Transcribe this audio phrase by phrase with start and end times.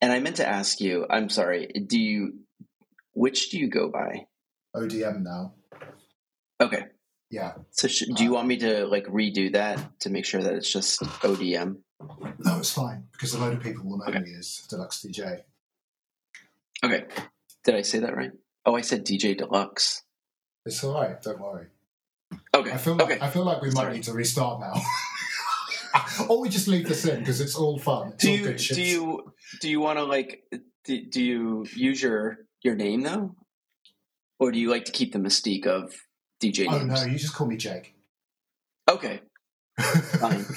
[0.00, 2.38] And I meant to ask you, I'm sorry, do you,
[3.14, 4.26] which do you go by?
[4.76, 5.54] ODM now.
[6.60, 6.84] Okay.
[7.30, 7.54] Yeah.
[7.72, 10.72] So sh- do you want me to like redo that to make sure that it's
[10.72, 11.78] just ODM?
[12.38, 14.20] No, it's fine because a load of people will know Okay.
[14.20, 15.40] me as D'Luxe DJ.
[16.84, 17.04] Okay.
[17.64, 18.30] Did I say that right?
[18.64, 20.02] Oh, I said DJ D'Luxe.
[20.64, 21.20] It's all right.
[21.20, 21.66] Don't worry.
[22.54, 22.70] Okay.
[22.72, 23.18] I feel like okay.
[23.20, 23.94] I feel like we might Sorry.
[23.94, 24.74] need to restart now.
[26.28, 28.12] or we just leave this in because it's all fun.
[28.14, 30.42] It's do all you do you do you want to like
[30.84, 33.34] do, do you use your your name though,
[34.38, 35.94] or do you like to keep the mystique of
[36.42, 37.04] DJ Oh names?
[37.04, 37.94] no, you just call me Jake.
[38.88, 39.20] Okay.
[39.78, 40.44] Fine.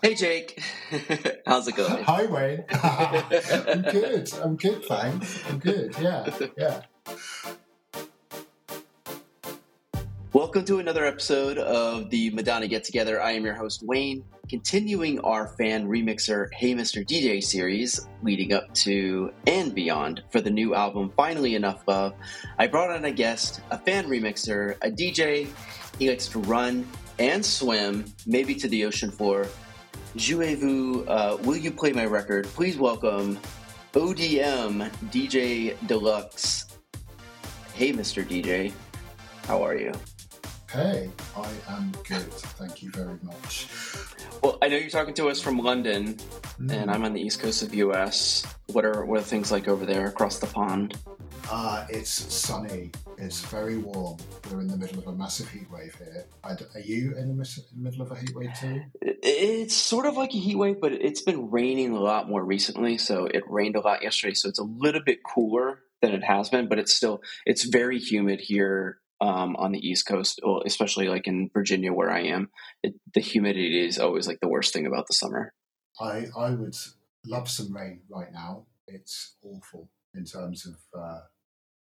[0.00, 0.62] Hey Jake,
[1.46, 2.04] how's it going?
[2.04, 2.64] Hi Wayne.
[2.70, 4.32] I'm good.
[4.40, 5.42] I'm good, thanks.
[5.50, 5.94] I'm good.
[6.00, 6.82] Yeah, yeah.
[10.36, 13.22] Welcome to another episode of the Madonna Get Together.
[13.22, 17.02] I am your host, Wayne, continuing our fan remixer Hey Mr.
[17.02, 22.12] DJ series leading up to and beyond for the new album Finally Enough Love.
[22.58, 25.48] I brought on a guest, a fan remixer, a DJ.
[25.98, 26.86] He likes to run
[27.18, 29.46] and swim, maybe to the ocean floor.
[30.18, 32.44] Jouez-vous, uh, will you play my record?
[32.44, 33.38] Please welcome
[33.94, 36.66] ODM DJ D'Luxe.
[37.72, 38.22] Hey, Mr.
[38.22, 38.70] DJ.
[39.46, 39.92] How are you?
[40.70, 42.30] Hey, I am good.
[42.58, 43.68] Thank you very much.
[44.42, 46.14] Well, I know you're talking to us from London,
[46.60, 46.70] Mm.
[46.72, 48.44] and I'm on the east coast of the U.S.
[48.72, 50.98] What are what are things like over there across the pond?
[51.50, 52.90] Uh, it's sunny.
[53.18, 54.16] It's very warm.
[54.50, 56.26] We're in the middle of a massive heat wave here.
[56.42, 58.82] I d- Are you in the mis- middle of a heat wave too?
[59.02, 62.98] It's sort of like a heat wave, but it's been raining a lot more recently.
[62.98, 66.48] So it rained a lot yesterday, so it's a little bit cooler than it has
[66.48, 71.08] been, but it's still it's very humid here um, on the East Coast, well, especially
[71.08, 72.50] like in Virginia where I am.
[72.82, 75.52] It, the humidity is always like the worst thing about the summer.
[76.00, 76.76] I I would
[77.26, 78.66] love some rain right now.
[78.86, 81.20] It's awful in terms of uh,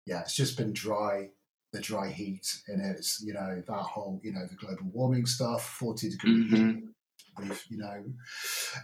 [0.06, 0.22] yeah.
[0.22, 1.30] It's just been dry.
[1.72, 5.64] The dry heat and it's you know that whole you know the global warming stuff,
[5.64, 6.50] forty degrees.
[6.50, 6.60] heat.
[6.60, 6.82] Mhm.
[7.38, 8.04] We've you know,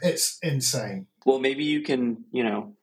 [0.03, 1.07] it's insane.
[1.25, 2.75] Well, maybe you can, you know,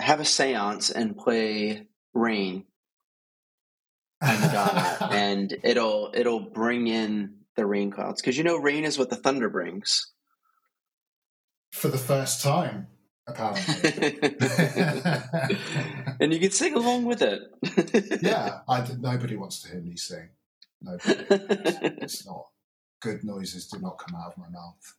[0.00, 2.64] have a séance and play Rain
[4.22, 8.96] by Madonna, and it'll it'll bring in the rain clouds because you know rain is
[8.98, 10.12] what the thunder brings.
[11.72, 12.86] For the first time,
[13.26, 14.18] apparently.
[16.20, 17.42] and you can sing along with it.
[18.22, 20.28] yeah, I, nobody wants to hear me sing.
[20.80, 21.24] Nobody.
[22.02, 22.46] It's not.
[23.00, 24.94] Good noises do not come out of my mouth.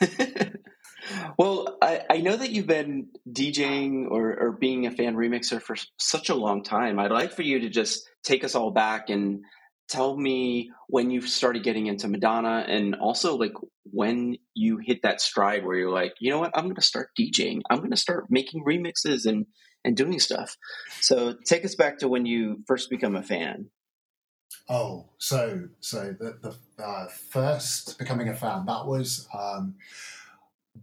[1.38, 5.76] well, I, I know that you've been DJing or, or being a fan remixer for
[5.98, 6.98] such a long time.
[6.98, 9.42] I'd like for you to just take us all back and
[9.88, 13.54] tell me when you started getting into Madonna and also like
[13.84, 17.08] when you hit that stride where you're like, you know what, I'm going to start
[17.18, 17.62] DJing.
[17.70, 19.46] I'm going to start making remixes and,
[19.84, 20.56] and doing stuff.
[21.00, 23.70] So take us back to when you first become a fan.
[24.68, 29.74] Oh, so so the the uh, first becoming a fan that was um,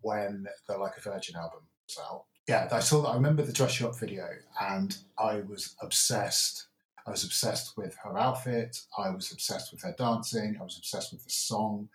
[0.02, 2.26] when the Like a Virgin album was out.
[2.48, 3.10] Yeah, I saw that.
[3.10, 4.28] I remember the dress you up video,
[4.62, 6.68] and I was obsessed.
[7.08, 8.82] I was obsessed with her outfit.
[8.98, 10.58] I was obsessed with her dancing.
[10.60, 11.90] I was obsessed with the song.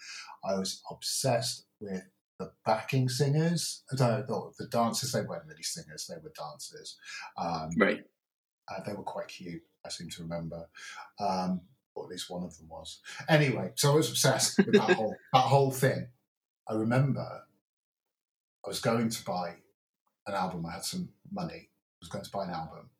[0.44, 2.02] I was obsessed with
[2.38, 3.82] the backing singers.
[3.98, 5.12] No, no, the dancers.
[5.12, 6.06] They weren't really singers.
[6.06, 6.96] They were dancers.
[7.36, 8.04] Um, Right.
[8.68, 9.62] uh, they were quite cute.
[9.84, 10.68] I seem to remember,
[11.18, 11.60] um,
[11.94, 13.00] or at least one of them was.
[13.28, 16.08] Anyway, so I was obsessed with that whole that whole thing.
[16.68, 17.42] I remember
[18.64, 19.56] I was going to buy
[20.26, 20.66] an album.
[20.66, 21.68] I had some money.
[21.68, 22.90] I was going to buy an album,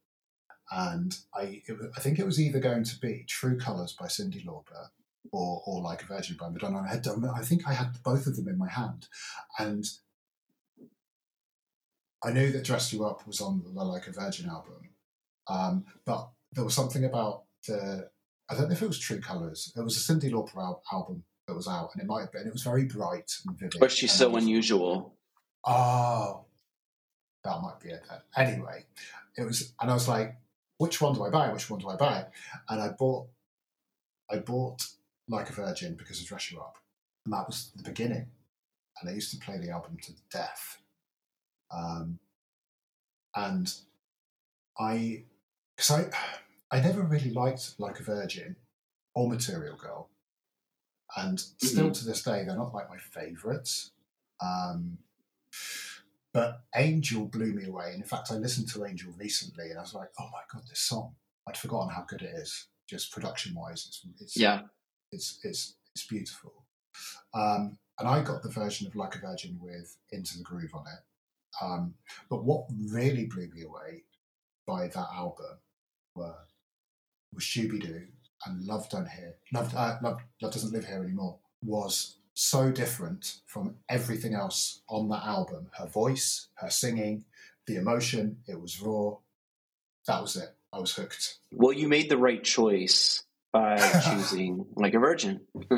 [0.71, 4.07] and I it was, I think it was either going to be True Colors by
[4.07, 4.89] Cyndi Lauper
[5.33, 6.79] or or Like a Virgin by Madonna.
[6.79, 9.09] And I had done, I think I had both of them in my hand,
[9.59, 9.85] and
[12.23, 14.91] I knew that Dress You Up was on the Like a Virgin album,
[15.49, 18.11] um, but there was something about the
[18.51, 19.73] I don't know if it was True Colors.
[19.77, 22.47] It was a Cyndi Lauper al- album that was out, and it might have been.
[22.47, 23.79] It was very bright and vivid.
[23.79, 25.15] But she's so was- unusual.
[25.65, 26.45] Oh,
[27.45, 28.21] that might be it then.
[28.37, 28.87] Anyway,
[29.37, 30.37] it was, and I was like,
[30.79, 31.53] which one do I buy?
[31.53, 32.27] Which one do I buy?
[32.69, 33.29] And I bought,
[34.31, 34.83] I bought
[35.29, 36.77] Like a Virgin because of Dress You Up,
[37.25, 38.27] and that was the beginning.
[39.01, 40.79] And I used to play the album to death.
[41.71, 42.19] Um,
[43.37, 43.73] and
[44.79, 45.25] I,
[45.77, 46.11] because I,
[46.71, 48.57] I never really liked Like a Virgin
[49.15, 50.09] or Material Girl,
[51.17, 53.91] and still to this day they're not like my favourites.
[54.41, 54.99] Um,
[56.33, 57.87] but Angel blew me away.
[57.93, 60.63] And in fact, I listened to Angel recently, and I was like, "Oh my god,
[60.69, 61.15] this song!
[61.49, 63.85] I'd forgotten how good it is, just production wise.
[63.89, 64.63] It's, it's Yeah.
[65.13, 66.53] it's it's it's beautiful."
[67.35, 70.87] Um, and I got the version of Like a Virgin with Into the Groove on
[70.87, 71.95] it, Um,
[72.29, 74.05] but what really blew me away
[74.67, 75.59] by that album
[76.15, 76.37] were
[77.35, 78.07] was Shoo-Bee-Doo
[78.47, 83.41] and Love Don't Hear Love, uh, Love Love Doesn't Live Here Anymore was so different
[83.47, 85.69] from everything else on that album.
[85.79, 87.25] Her voice, her singing,
[87.67, 89.17] the emotion, it was raw.
[90.07, 90.49] That was it.
[90.73, 91.39] I was hooked.
[91.53, 95.41] Well, you made the right choice by choosing like a virgin.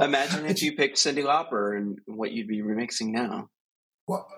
[0.00, 3.50] Imagine if you picked Cyndi Lauper and what you'd be remixing now.
[4.06, 4.28] Well,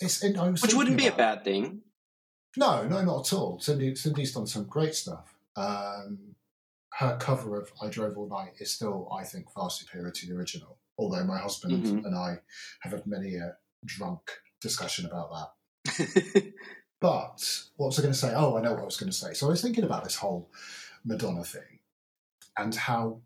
[0.00, 1.80] it's, it, Which wouldn't be a bad thing.
[2.56, 3.58] No, no, not at all.
[3.58, 5.34] Cyndi, Cyndi's done some great stuff.
[5.56, 6.34] Um,
[6.94, 10.34] her cover of "I Drove All Night" is still, I think, far superior to the
[10.34, 10.78] original.
[10.98, 12.06] Although my husband mm-hmm.
[12.06, 12.38] and I
[12.80, 14.20] have had many a drunk
[14.60, 16.52] discussion about that.
[17.00, 18.32] but what was I going to say?
[18.34, 19.32] Oh, I know what I was going to say.
[19.34, 20.50] So I was thinking about this whole
[21.04, 21.78] Madonna thing
[22.56, 23.20] and how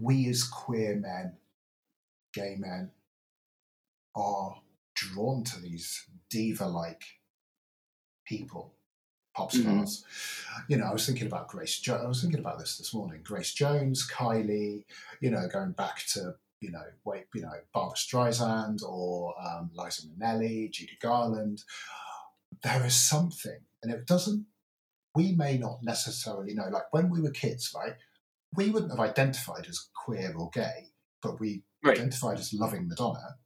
[0.00, 1.34] we as queer men,
[2.34, 2.90] gay men,
[4.14, 4.56] are
[4.94, 7.02] drawn to these diva-like
[8.26, 8.74] people
[9.34, 9.62] pop mm-hmm.
[9.62, 10.04] stars.
[10.04, 10.72] Mm-hmm.
[10.72, 11.78] You know, I was thinking about Grace.
[11.78, 13.20] Jo- I was thinking about this this morning.
[13.22, 14.84] Grace Jones, Kylie.
[15.20, 20.06] You know, going back to you know, wait, you know, Barbra Streisand or um, Liza
[20.08, 21.62] Minnelli, Judy Garland.
[22.62, 24.46] There is something, and it doesn't.
[25.14, 26.68] We may not necessarily know.
[26.70, 27.94] Like when we were kids, right?
[28.54, 30.92] We wouldn't have identified as queer or gay,
[31.22, 31.98] but we right.
[31.98, 33.36] identified as loving Madonna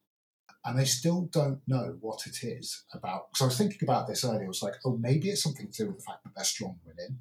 [0.64, 3.30] and they still don't know what it is about.
[3.30, 5.84] Because I was thinking about this earlier, I was like, oh, maybe it's something to
[5.84, 7.20] do with the fact that they're strong women.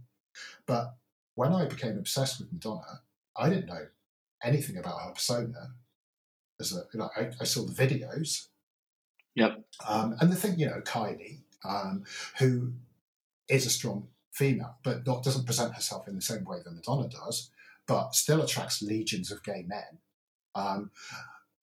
[0.65, 0.95] But
[1.36, 3.01] when I became obsessed with Madonna,
[3.38, 3.88] I didn't know
[4.44, 5.74] anything about her persona.
[6.59, 8.47] As a, you know, I, I saw the videos.
[9.36, 9.63] Yep.
[9.88, 12.03] Um, and the thing, you know, Kylie, um,
[12.39, 12.74] who
[13.47, 17.07] is a strong female, but not doesn't present herself in the same way that Madonna
[17.07, 17.51] does,
[17.88, 20.00] but still attracts legions of gay men.
[20.56, 20.91] Um,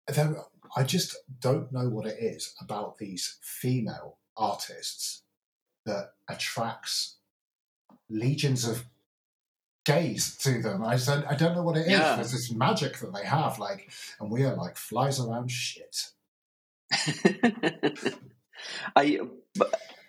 [0.08, 0.36] there,
[0.76, 5.24] I just don't know what it is about these female artists
[5.86, 7.18] that attracts
[8.10, 8.86] legions of
[9.86, 10.84] gays to them.
[10.84, 11.92] I said, I don't know what it is.
[11.92, 12.16] Yeah.
[12.16, 13.90] There's this magic that they have, like,
[14.20, 16.10] and we are like flies around shit.
[18.96, 19.20] I,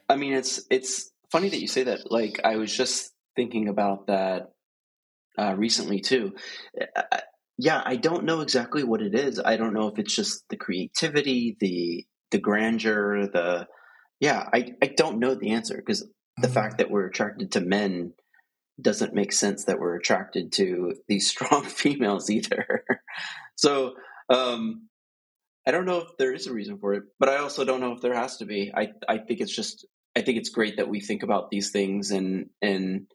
[0.08, 2.10] I mean, it's it's funny that you say that.
[2.10, 4.52] Like, I was just thinking about that
[5.38, 6.34] uh, recently too
[7.58, 9.40] yeah, I don't know exactly what it is.
[9.40, 13.66] I don't know if it's just the creativity, the the grandeur, the
[14.20, 16.00] yeah, I, I don't know the answer because
[16.36, 16.54] the mm-hmm.
[16.54, 18.12] fact that we're attracted to men
[18.80, 22.84] doesn't make sense that we're attracted to these strong females either.
[23.56, 23.94] so
[24.28, 24.88] um,
[25.66, 27.92] I don't know if there is a reason for it, but I also don't know
[27.92, 28.72] if there has to be.
[28.74, 32.10] I I think it's just I think it's great that we think about these things
[32.10, 33.06] and and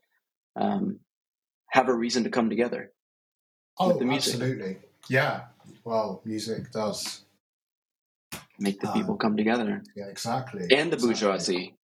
[0.55, 0.99] um,
[1.69, 2.91] have a reason to come together.
[3.81, 4.77] Oh, absolutely.
[5.09, 5.41] Yeah.
[5.83, 7.23] Well, music does
[8.59, 9.81] make the people um, come together.
[9.95, 10.61] Yeah, exactly.
[10.71, 11.07] And the exactly.
[11.07, 11.75] bourgeoisie.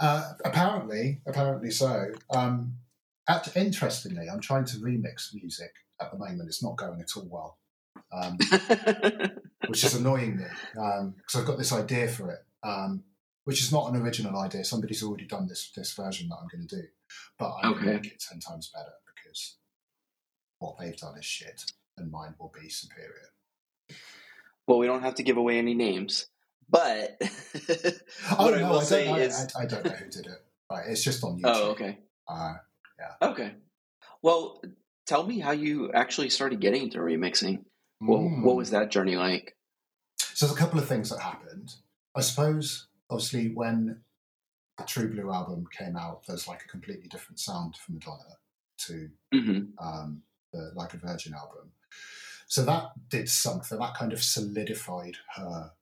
[0.00, 2.12] Uh, apparently, apparently so.
[2.30, 2.74] Um,
[3.28, 6.48] at, interestingly, I'm trying to remix music at the moment.
[6.48, 7.58] It's not going at all well,
[8.12, 8.38] um,
[9.68, 10.44] which is annoying me
[10.74, 13.04] because um, I've got this idea for it, um,
[13.44, 14.64] which is not an original idea.
[14.64, 16.82] Somebody's already done this this version that I'm going to do,
[17.38, 17.86] but I'm okay.
[17.86, 19.56] make it ten times better because
[20.60, 21.64] what they've done is shit
[21.98, 23.32] and mine will be superior.
[24.66, 26.26] Well, we don't have to give away any names,
[26.68, 27.18] but
[28.38, 29.16] oh no, I, I don't know.
[29.16, 29.48] Is...
[29.56, 30.38] I, I, don't know who did it.
[30.70, 31.56] Right, it's just on oh, YouTube.
[31.56, 31.98] Oh, okay.
[32.28, 32.54] Uh,
[32.98, 33.28] yeah.
[33.28, 33.52] Okay.
[34.22, 34.62] Well,
[35.06, 37.64] tell me how you actually started getting into remixing.
[38.00, 38.42] Well, mm.
[38.42, 39.56] what was that journey like?
[40.18, 41.74] So there's a couple of things that happened.
[42.14, 44.00] I suppose, obviously, when
[44.78, 48.38] the True Blue album came out, there's like a completely different sound for Madonna
[48.86, 49.86] to mm-hmm.
[49.86, 51.72] um, the Like a Virgin album.
[52.46, 53.78] So that did something.
[53.78, 55.72] That kind of solidified her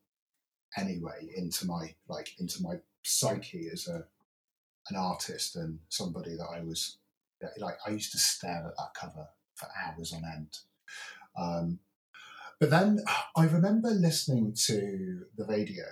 [0.77, 4.05] anyway into my like into my psyche as a
[4.91, 6.99] an artist and somebody that I was
[7.59, 7.77] like.
[7.87, 10.59] I used to stare at that cover for hours on end.
[11.37, 11.79] Um,
[12.61, 13.01] but then
[13.37, 15.85] I remember listening to the radio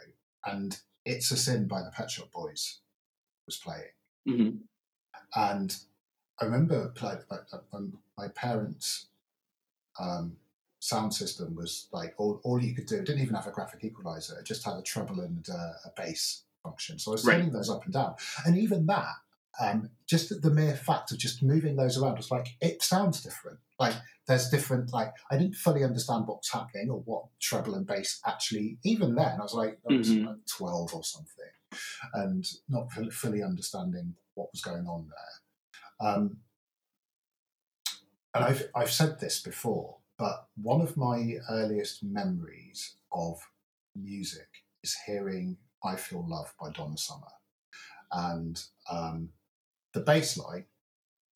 [0.44, 2.80] and "It's a Sin" by the Pet Shop Boys
[3.46, 3.94] was playing,
[4.28, 4.56] mm-hmm.
[5.34, 5.76] and
[6.40, 7.20] I remember like,
[8.18, 9.06] my parents'
[9.98, 10.36] um,
[10.80, 12.96] sound system was like all, all you could do.
[12.96, 14.38] It didn't even have a graphic equalizer.
[14.38, 16.98] It just had a treble and uh, a bass function.
[16.98, 17.36] So I was right.
[17.36, 18.14] turning those up and down.
[18.44, 19.14] And even that,
[19.60, 23.58] um, just the mere fact of just moving those around was like it sounds different.
[23.78, 23.94] Like
[24.26, 24.92] there's different.
[24.92, 28.78] Like I didn't fully understand what was happening or what treble and bass actually.
[28.84, 30.26] Even then, I was like I was mm-hmm.
[30.26, 31.44] like twelve or something,
[32.12, 35.45] and not fully understanding what was going on there.
[36.00, 36.38] Um,
[38.34, 43.40] and I've I've said this before, but one of my earliest memories of
[43.94, 44.48] music
[44.82, 47.32] is hearing "I Feel Love" by Donna Summer,
[48.12, 49.30] and um,
[49.94, 50.66] the bass line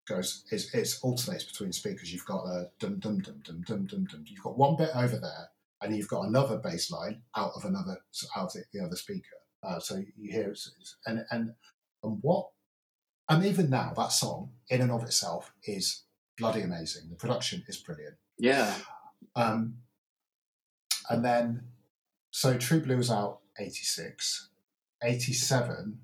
[0.08, 2.12] goes is it alternates between speakers.
[2.12, 4.26] You've got a dum dum dum dum dum dum dum.
[4.28, 5.50] You've got one bit over there,
[5.82, 7.98] and you've got another bass line out of another
[8.36, 9.38] out of the other speaker.
[9.64, 11.54] Uh, so you hear it's, it's, and and
[12.04, 12.50] and what
[13.30, 16.04] and even now that song in and of itself is
[16.38, 17.04] bloody amazing.
[17.10, 18.16] The production is brilliant.
[18.38, 18.74] Yeah.
[19.36, 19.76] Um,
[21.10, 21.64] and then
[22.32, 24.50] so True Blue was out 86.
[25.04, 26.00] 87,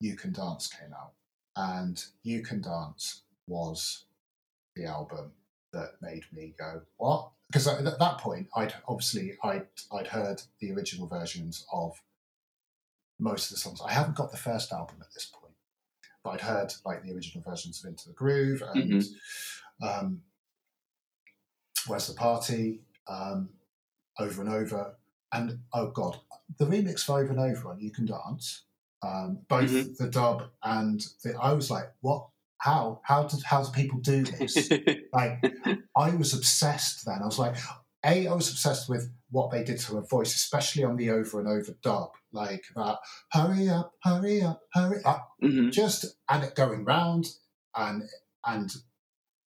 [0.00, 1.12] You Can Dance came out.
[1.56, 4.04] And You Can Dance was
[4.74, 5.32] the album
[5.72, 7.30] that made me go, what?
[7.48, 12.02] Because at that point, I'd obviously I'd I'd heard the original versions of
[13.20, 13.80] most of the songs.
[13.84, 15.45] I haven't got the first album at this point,
[16.26, 19.88] but I'd heard like the original versions of Into the Groove and mm-hmm.
[19.88, 20.22] um,
[21.86, 23.50] Where's the Party um,
[24.18, 24.96] over and over.
[25.32, 26.18] And oh god,
[26.58, 28.64] the remix for Over and Over on You Can Dance,
[29.04, 30.02] um, both mm-hmm.
[30.02, 32.26] the dub and the, I was like, what?
[32.58, 33.00] How?
[33.04, 34.70] How do how do people do this?
[35.12, 35.44] like,
[35.96, 37.20] I was obsessed then.
[37.22, 37.54] I was like,
[38.04, 41.38] a, I was obsessed with what they did to her voice, especially on the over
[41.38, 42.98] and over dub, like that
[43.32, 45.70] hurry up, hurry up, hurry up, mm-hmm.
[45.70, 47.26] just and it going round
[47.74, 48.04] and
[48.44, 48.70] and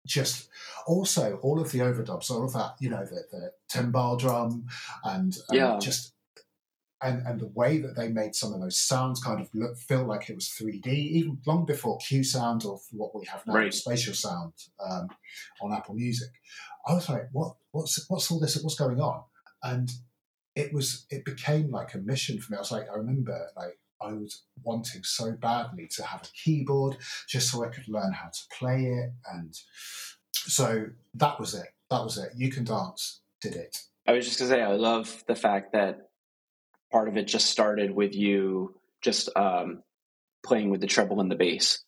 [0.06, 0.48] just
[0.86, 4.66] also all of the overdubs, all of that, you know, the, the timbal drum
[5.04, 5.78] and, and yeah.
[5.80, 6.14] just
[7.02, 10.04] and and the way that they made some of those sounds kind of look feel
[10.04, 13.72] like it was 3D, even long before Q Sound or what we have now, right.
[13.72, 14.52] Spatial Sound
[14.84, 15.08] um,
[15.62, 16.28] on Apple Music.
[16.86, 18.62] I was like, what what's what's all this?
[18.62, 19.22] What's going on?
[19.62, 19.90] And
[20.54, 22.56] it was it became like a mission for me.
[22.56, 26.96] I was like, I remember like I was wanting so badly to have a keyboard
[27.28, 29.12] just so I could learn how to play it.
[29.32, 29.54] And
[30.32, 31.68] so that was it.
[31.90, 32.30] That was it.
[32.36, 33.76] You Can Dance did it.
[34.06, 35.98] I was just to say, I love the fact that
[36.90, 39.82] part of it just started with you just um,
[40.44, 41.84] playing with the treble and the bass.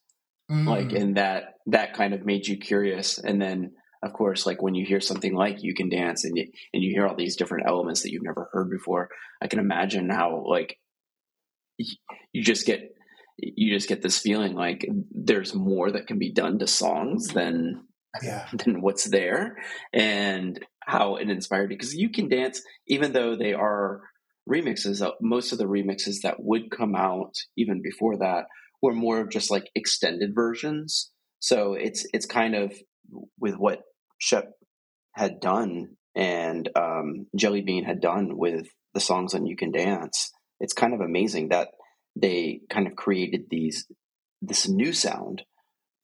[0.51, 0.67] Mm.
[0.67, 3.19] Like, and that, that kind of made you curious.
[3.19, 6.49] And then, of course, like when you hear something like you can dance and you,
[6.75, 9.09] and you hear all these different elements that you've never heard before,
[9.41, 10.79] I can imagine how like
[12.33, 12.95] you just get
[13.39, 17.85] you just get this feeling like there's more that can be done to songs than
[18.23, 18.47] yeah.
[18.53, 19.57] than what's there
[19.93, 24.01] and how it inspired you because you can dance even though they are
[24.49, 28.47] remixes uh, most of the remixes that would come out even before that
[28.83, 32.73] were more of just like extended versions so it's it's kind of
[33.41, 33.83] with what
[34.23, 34.53] shep
[35.15, 40.73] had done and um, Jellybean had done with the songs on you can dance it's
[40.73, 41.69] kind of amazing that
[42.15, 43.87] they kind of created these
[44.41, 45.43] this new sound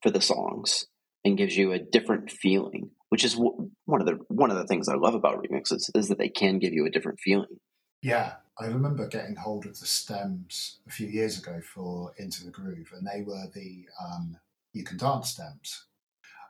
[0.02, 0.86] for the songs
[1.24, 4.88] and gives you a different feeling which is one of the one of the things
[4.88, 7.58] i love about remixes is that they can give you a different feeling
[8.02, 12.50] yeah i remember getting hold of the stems a few years ago for into the
[12.50, 14.36] groove and they were the um,
[14.72, 15.84] you can dance stems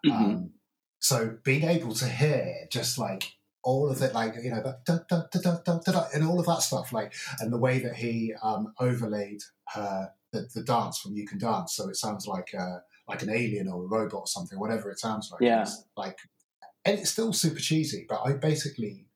[0.07, 0.25] mm-hmm.
[0.25, 0.51] um,
[1.01, 5.23] so being able to hear just like all of it, like you know, da, da,
[5.31, 9.43] da, and all of that stuff, like, and the way that he um, overlaid
[9.75, 13.31] her the, the, dance from "You Can Dance," so it sounds like a, like an
[13.31, 15.41] alien or a robot or something, whatever it sounds like.
[15.41, 16.19] Yeah, it's like,
[16.85, 19.07] and it's still super cheesy, but I basically,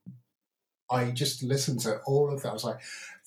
[0.91, 2.51] I just listened to all of that.
[2.51, 2.81] I was like,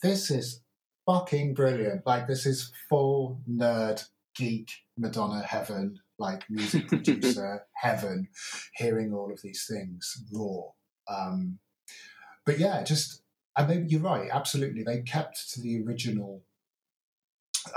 [0.04, 0.62] this is
[1.06, 2.06] fucking brilliant.
[2.06, 8.28] Like, this is full nerd geek Madonna heaven like music producer heaven,
[8.76, 10.62] hearing all of these things raw.
[11.08, 11.60] Um,
[12.46, 13.22] but yeah, just
[13.58, 14.84] and they, you're right, absolutely.
[14.84, 16.44] They kept to the original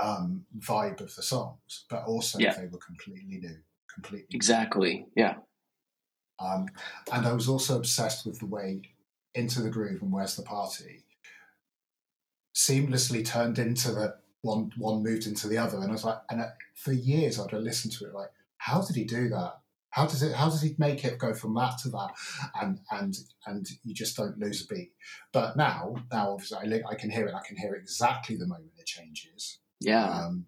[0.01, 2.53] um, vibe of the songs, but also yeah.
[2.53, 3.57] they were completely new,
[3.93, 5.35] completely exactly, yeah.
[6.39, 6.67] Um,
[7.11, 8.81] and I was also obsessed with the way
[9.35, 11.05] "Into the Groove" and "Where's the Party"
[12.55, 16.43] seamlessly turned into the one one moved into the other, and I was like, and
[16.75, 19.59] for years I'd listen to it like, how did he do that?
[19.91, 20.35] How does it?
[20.35, 22.11] How does he make it go from that to that?
[22.61, 23.17] And and
[23.47, 24.91] and you just don't lose a beat.
[25.33, 27.33] But now, now obviously, I, I can hear it.
[27.33, 29.57] I can hear exactly the moment it changes.
[29.79, 30.07] Yeah.
[30.07, 30.45] Um,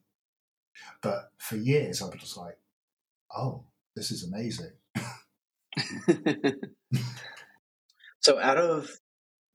[1.01, 2.57] but for years, I was just like,
[3.35, 3.63] "Oh,
[3.95, 4.73] this is amazing."
[8.19, 8.91] so, out of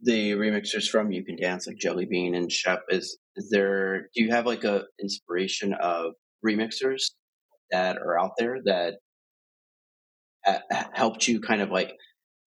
[0.02, 4.08] the remixers from You Can Dance, like Jellybean and Shep, is is there?
[4.14, 6.12] Do you have like a inspiration of
[6.44, 7.12] remixers
[7.70, 8.94] that are out there that
[10.92, 11.92] helped you kind of like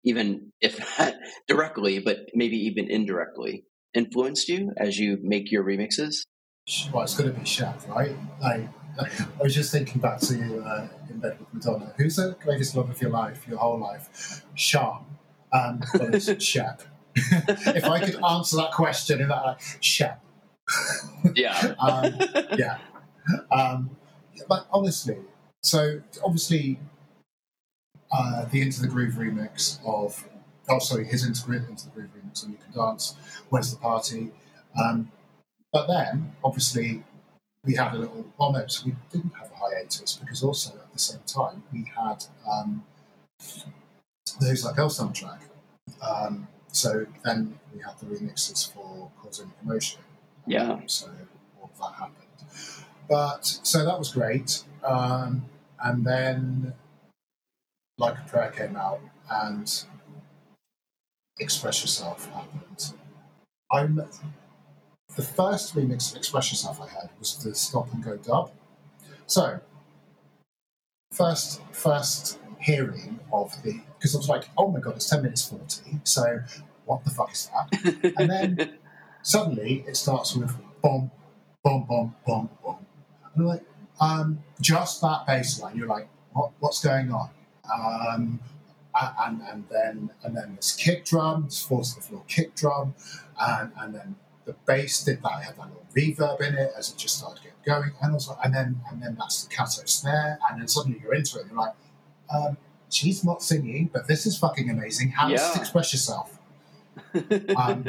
[0.04, 1.14] even if not
[1.48, 6.26] directly, but maybe even indirectly influenced you as you make your remixes?
[6.92, 8.16] Well, it's going to be Shep, right?
[8.42, 8.68] I,
[9.00, 11.92] I was just thinking back to uh, In Bed with Madonna.
[11.96, 14.44] Who's the greatest love of your life, your whole life?
[14.54, 15.04] Sean.
[15.52, 16.82] Um, but it's Shep.
[17.16, 20.22] if I could answer that question in that, like, Shep.
[21.34, 21.74] yeah.
[21.78, 22.14] um,
[22.56, 22.78] yeah.
[23.50, 23.90] Um,
[24.48, 25.18] but honestly,
[25.62, 26.78] so obviously,
[28.12, 30.28] uh, the Into the Groove remix of,
[30.68, 33.16] oh, sorry, his Into, Into the Groove remix of You Can Dance,
[33.48, 34.30] Where's the Party?
[34.80, 35.10] Um,
[35.72, 37.04] but then, obviously,
[37.64, 40.92] we had a little, well, no, so we didn't have a hiatus because also at
[40.92, 42.84] the same time, we had um,
[44.40, 45.40] the Who's That Girl soundtrack.
[46.02, 50.00] Um, so then we had the remixes for Causing Commotion.
[50.46, 50.72] Yeah.
[50.72, 51.08] Um, so
[51.60, 52.16] all of that happened.
[53.08, 54.64] But so that was great.
[54.82, 55.46] Um,
[55.82, 56.74] and then
[57.98, 59.00] Like a Prayer came out
[59.30, 59.84] and
[61.38, 62.92] Express Yourself happened.
[63.70, 63.96] I'm
[65.16, 68.50] the first remix of Express Yourself I had was the Stop and Go dub.
[69.26, 69.60] So
[71.12, 75.48] first first hearing of the because I was like, oh my god, it's ten minutes
[75.48, 75.98] forty.
[76.04, 76.40] So
[76.84, 78.14] what the fuck is that?
[78.18, 78.74] And then
[79.22, 81.10] suddenly it starts with bomb,
[81.62, 82.84] bomb, bomb, bomb, bomb.
[83.34, 83.62] And I'm like,
[84.02, 85.78] um, just that bass line.
[85.78, 87.30] You're like, what, what's going on?
[87.74, 88.40] Um,
[88.94, 92.94] and, and then and then this kick drum, this four to the floor kick drum,
[93.40, 95.40] and, and then the bass did that.
[95.40, 98.36] It had that little reverb in it as it just started getting going, and also
[98.44, 101.44] and then and then that's the cato snare, and then suddenly you're into it.
[101.44, 101.74] And you're like,
[102.30, 102.58] um,
[102.94, 105.10] she's not singing, but this is fucking amazing.
[105.10, 105.50] How Yeah.
[105.50, 106.38] it express yourself?
[107.56, 107.84] Um,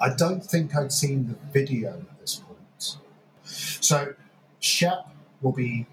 [0.00, 2.98] I don't think I'd seen the video at this point.
[3.44, 4.14] So
[4.60, 5.08] Shep
[5.42, 5.86] will be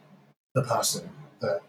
[0.54, 1.10] the person
[1.42, 1.62] that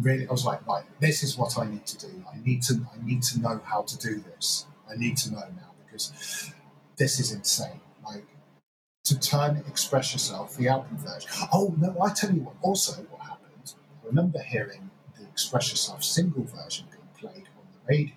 [0.00, 2.24] really I was like, right, this is what I need to do.
[2.32, 4.66] I need to I need to know how to do this.
[4.90, 6.52] I need to know now because
[6.96, 7.80] this is insane.
[8.04, 8.24] Like
[9.04, 11.30] to turn Express Yourself, the album version.
[11.52, 13.74] Oh no, I tell you what also what happened.
[14.02, 14.90] I remember hearing
[15.40, 18.14] Express Yourself single version being played on the radio.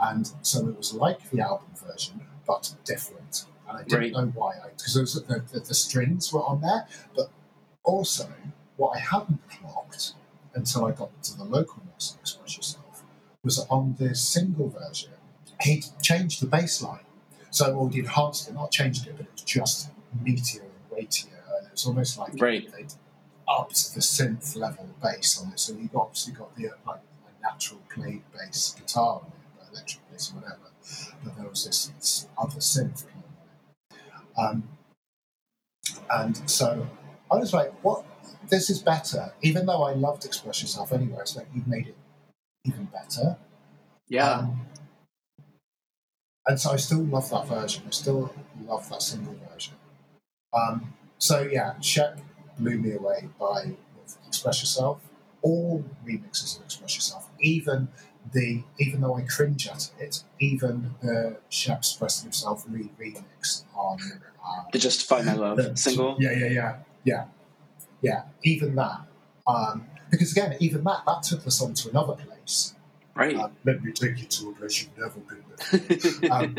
[0.00, 3.46] And so it was like the album version, but different.
[3.68, 4.12] And I didn't Right.
[4.12, 6.86] know why, because the, the, the strings were on there.
[7.16, 7.30] But
[7.84, 8.28] also,
[8.76, 10.14] what I hadn't clocked
[10.54, 13.04] until I got to the local mix of Express Yourself
[13.44, 15.12] was on the single version,
[15.62, 17.00] he'd changed the bass line.
[17.50, 19.90] So, or he'd enhanced it, not changed it, but it was just
[20.22, 21.30] meatier and weightier.
[21.58, 22.70] And it was almost like Right.
[22.72, 22.92] they'd
[23.58, 25.60] upped the synth level bass on it.
[25.60, 29.68] So you've obviously got the uh, like a natural played bass guitar on it, but
[29.72, 30.58] electric bass or whatever.
[31.24, 33.24] But there was this, this other synth playing
[34.38, 34.66] on it.
[34.66, 34.68] Um,
[36.10, 36.86] and so
[37.30, 38.04] I was like, what?
[38.48, 39.32] This is better.
[39.40, 41.96] Even though I loved Express Yourself anyway, it's like you've made it
[42.64, 43.36] even better.
[44.08, 44.30] Yeah.
[44.30, 44.66] Um,
[46.46, 47.84] and so I still love that version.
[47.86, 48.34] I still
[48.66, 49.74] love that single version.
[50.52, 52.18] Um, so yeah, Shep
[52.62, 53.72] blew me away by
[54.26, 55.00] Express Yourself.
[55.42, 57.88] All remixes of Express Yourself, even
[58.32, 63.98] the even though I cringe at it, even the Shep expressing himself re remix on
[64.46, 66.16] uh, the Justify My Love the- single.
[66.20, 67.24] Yeah, yeah, yeah, yeah,
[68.00, 68.22] yeah.
[68.44, 69.00] Even that,
[69.46, 72.74] um, because again, even that that took the song to another place.
[73.14, 73.36] Right.
[73.36, 76.30] Um, let me take you to a place you've never been before.
[76.32, 76.56] Um,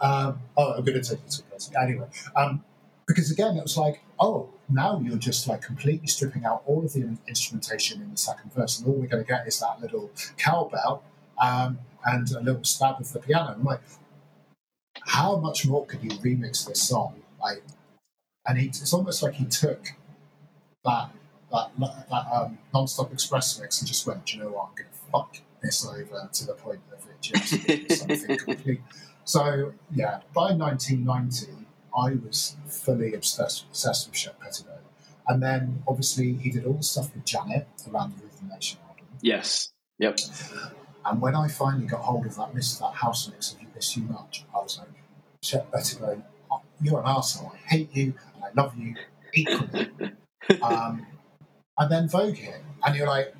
[0.00, 1.70] um, oh, I'm going to take you to a place.
[1.78, 2.64] Anyway, um,
[3.06, 6.92] because again, it was like, oh, now you're just like completely stripping out all of
[6.92, 10.10] the instrumentation in the second verse, and all we're going to get is that little
[10.36, 11.02] cowbell
[11.42, 13.52] um, and a little stab of the piano.
[13.52, 13.80] I'm like,
[15.06, 17.22] how much more could you remix this song?
[17.40, 17.62] Like,
[18.46, 19.88] and he, it's almost like he took
[20.84, 21.10] that
[21.52, 24.88] that, that um, non-stop express mix and just went, "Do you know what, I'm going
[24.90, 28.80] to fuck this over to the point of it just something complete.
[29.24, 31.63] So yeah, by 1990,
[31.96, 34.78] I was fully obsessed, obsessed with Shep Pettibone.
[35.26, 39.06] And then obviously he did all the stuff with Janet around the Rhythm Nation album.
[39.22, 39.70] yes.
[39.98, 40.18] Yep.
[41.06, 43.96] And when I finally got hold of that miss that house mix of You Miss
[43.96, 44.88] You Much, I was like,
[45.42, 46.24] Shep Pettibone,
[46.80, 47.52] you're an arsehole.
[47.54, 48.94] I hate you and I love you
[49.34, 49.90] equally.
[50.62, 51.06] um,
[51.78, 53.34] and then Vogue hit, and you're like,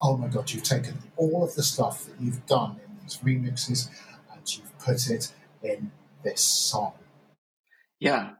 [0.00, 3.88] oh my god, you've taken all of the stuff that you've done in these remixes
[4.32, 5.90] and you've put it in
[6.22, 6.92] this song.
[8.00, 8.30] Yeah.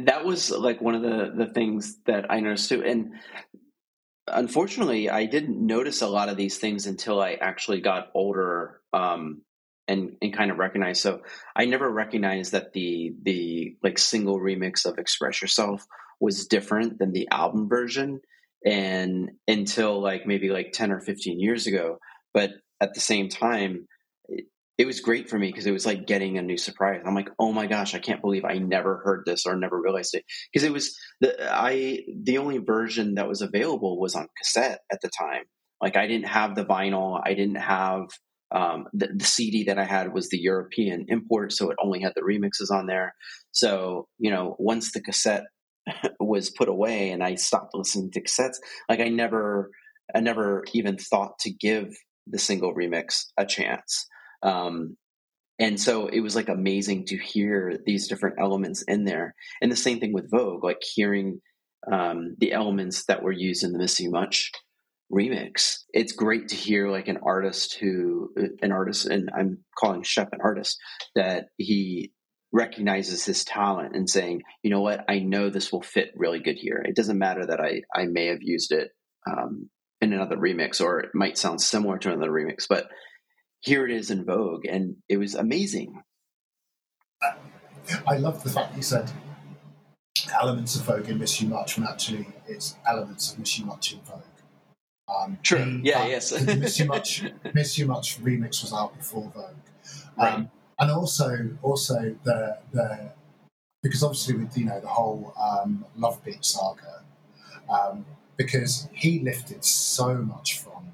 [0.00, 2.84] That was like one of the, the things that I noticed too.
[2.84, 3.14] And
[4.28, 9.42] unfortunately, I didn't notice a lot of these things until I actually got older um,
[9.88, 11.02] and, and kind of recognized.
[11.02, 11.22] So
[11.56, 15.84] I never recognized that the, the like single remix of Express Yourself
[16.20, 18.20] was different than the album version.
[18.64, 21.98] And until like maybe like 10 or 15 years ago.
[22.34, 23.86] But at the same time,
[24.78, 27.02] it was great for me because it was like getting a new surprise.
[27.04, 30.14] I'm like, oh my gosh, I can't believe I never heard this or never realized
[30.14, 34.80] it because it was the I the only version that was available was on cassette
[34.90, 35.44] at the time.
[35.82, 38.06] Like I didn't have the vinyl, I didn't have
[38.50, 42.14] um, the, the, CD that I had was the European import, so it only had
[42.14, 43.14] the remixes on there.
[43.50, 45.44] So you know, once the cassette
[46.20, 48.56] was put away and I stopped listening to cassettes,
[48.88, 49.70] like I never,
[50.14, 51.94] I never even thought to give
[52.28, 54.06] the single remix a chance.
[54.42, 54.96] Um,
[55.58, 59.34] and so it was like amazing to hear these different elements in there.
[59.60, 61.40] And the same thing with Vogue, like hearing
[61.90, 64.52] um, the elements that were used in the Miss You Much
[65.12, 65.78] remix.
[65.92, 68.30] It's great to hear like an artist who,
[68.62, 70.78] an artist, and I'm calling Shep an artist,
[71.14, 72.12] that he
[72.52, 76.56] recognizes his talent and saying, you know what, I know this will fit really good
[76.56, 76.82] here.
[76.84, 78.90] It doesn't matter that I, I may have used it
[79.26, 79.68] um,
[80.00, 82.88] in another remix or it might sound similar to another remix, but
[83.60, 86.02] here it is in Vogue, and it was amazing.
[88.06, 89.10] I love the fact you said
[90.40, 93.92] elements of Vogue in Miss You Much when actually it's elements of Miss You Much
[93.92, 94.22] in Vogue.
[95.08, 95.80] Um, True.
[95.82, 96.06] Yeah.
[96.06, 96.32] yes.
[96.44, 99.56] Miss You Much Miss You Much remix was out before Vogue,
[100.16, 100.34] right.
[100.34, 103.12] um, and also also the the
[103.82, 107.02] because obviously with you know the whole um, Love Break saga,
[107.68, 108.04] um,
[108.36, 110.92] because he lifted so much from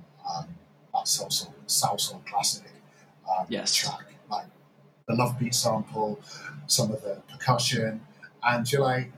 [1.05, 2.65] that Soul Soul, Soul, Soul classic
[3.29, 3.75] um, yes.
[3.75, 4.47] track, like
[5.07, 6.21] the Love Break sample,
[6.67, 8.01] some of the percussion,
[8.43, 9.13] and you're like,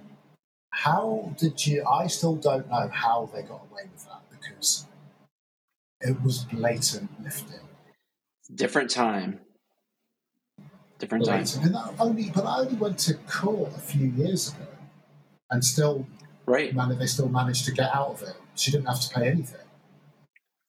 [0.70, 1.85] how did you?
[1.85, 4.87] I still don't know how they got away with that because
[6.01, 7.61] it was blatant lifting.
[8.55, 9.40] Different time.
[10.99, 11.49] Different blatant.
[11.55, 11.64] time.
[11.64, 14.66] And that only, but I only went to court a few years ago,
[15.51, 16.07] and still,
[16.46, 16.75] right?
[16.75, 18.37] Man, they still managed to get out of it.
[18.55, 19.61] She didn't have to pay anything.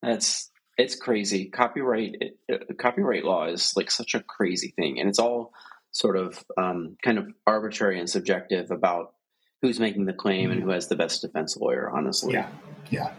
[0.01, 1.45] That's it's crazy.
[1.45, 2.15] Copyright
[2.51, 5.53] uh, copyright law is like such a crazy thing, and it's all
[5.91, 9.13] sort of um, kind of arbitrary and subjective about
[9.61, 11.89] who's making the claim and who has the best defense lawyer.
[11.89, 12.49] Honestly, yeah,
[12.89, 13.11] yeah.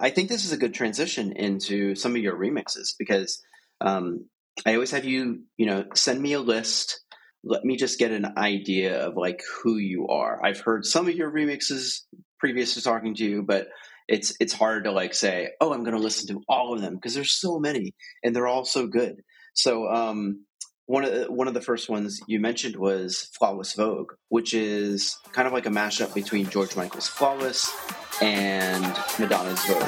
[0.00, 3.42] I think this is a good transition into some of your remixes because
[3.82, 4.24] um,
[4.64, 7.00] I always have you, you know, send me a list.
[7.44, 10.42] Let me just get an idea of like who you are.
[10.42, 12.00] I've heard some of your remixes
[12.38, 13.68] previous to talking to you, but
[14.10, 16.96] it's it's hard to like say, oh, I'm going to listen to all of them
[16.96, 19.22] because there's so many and they're all so good.
[19.54, 20.44] So um,
[20.86, 25.16] one of the, one of the first ones you mentioned was Flawless Vogue, which is
[25.32, 27.70] kind of like a mashup between George Michael's Flawless
[28.20, 28.82] and
[29.18, 29.86] Madonna's Vogue.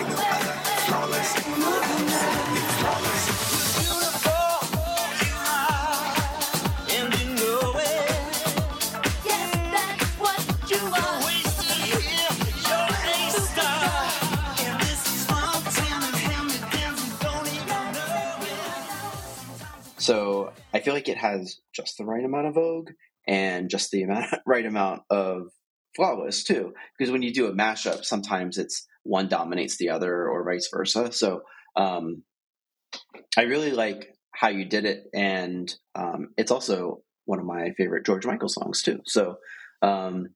[20.82, 22.90] Feel like it has just the right amount of Vogue
[23.26, 25.48] and just the amount, right amount of
[25.96, 26.74] flawless too.
[26.96, 31.12] Because when you do a mashup, sometimes it's one dominates the other or vice versa.
[31.12, 31.42] So
[31.76, 32.22] um,
[33.36, 38.04] I really like how you did it, and um, it's also one of my favorite
[38.04, 39.00] George Michael songs too.
[39.04, 39.36] So
[39.82, 40.28] um,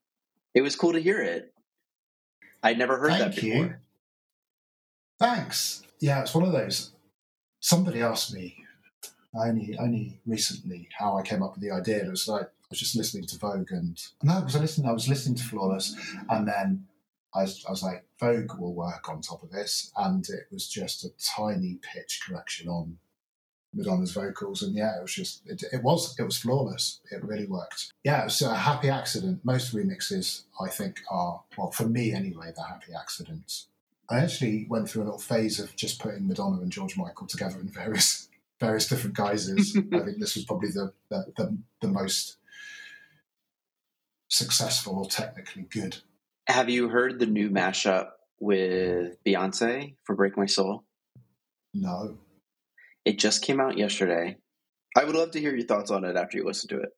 [0.55, 1.53] it was cool to hear it.
[2.63, 3.65] I'd never heard Thank that before.
[3.65, 3.75] You.
[5.19, 5.83] Thanks.
[5.99, 6.93] Yeah, it's one of those.
[7.61, 8.65] Somebody asked me
[9.38, 12.05] only only recently how I came up with the idea.
[12.05, 14.87] It was like I was just listening to Vogue and no, because I listened.
[14.87, 15.96] I was listening to Flawless,
[16.29, 16.87] and then
[17.35, 20.68] I was, I was like, Vogue will work on top of this, and it was
[20.68, 22.99] just a tiny pitch correction on
[23.75, 27.01] Madonna's vocals, and yeah, it was just it, it was it was flawless.
[27.11, 27.92] It really worked.
[28.05, 29.44] Yeah, it was a happy accident.
[29.44, 32.53] Most remixes, I think, are well for me anyway.
[32.57, 33.68] They're happy accidents.
[34.09, 37.59] I actually went through a little phase of just putting Madonna and George Michael together
[37.61, 38.29] in various
[38.61, 39.77] various different guises.
[39.77, 42.38] I think this was probably the, the, the, the most
[44.29, 45.99] successful or technically good.
[46.47, 50.85] Have you heard the new mashup with Beyonce for Break My Soul?
[51.75, 52.19] No.
[53.05, 54.37] It just came out yesterday.
[54.97, 56.90] I would love to hear your thoughts on it after you listen to it.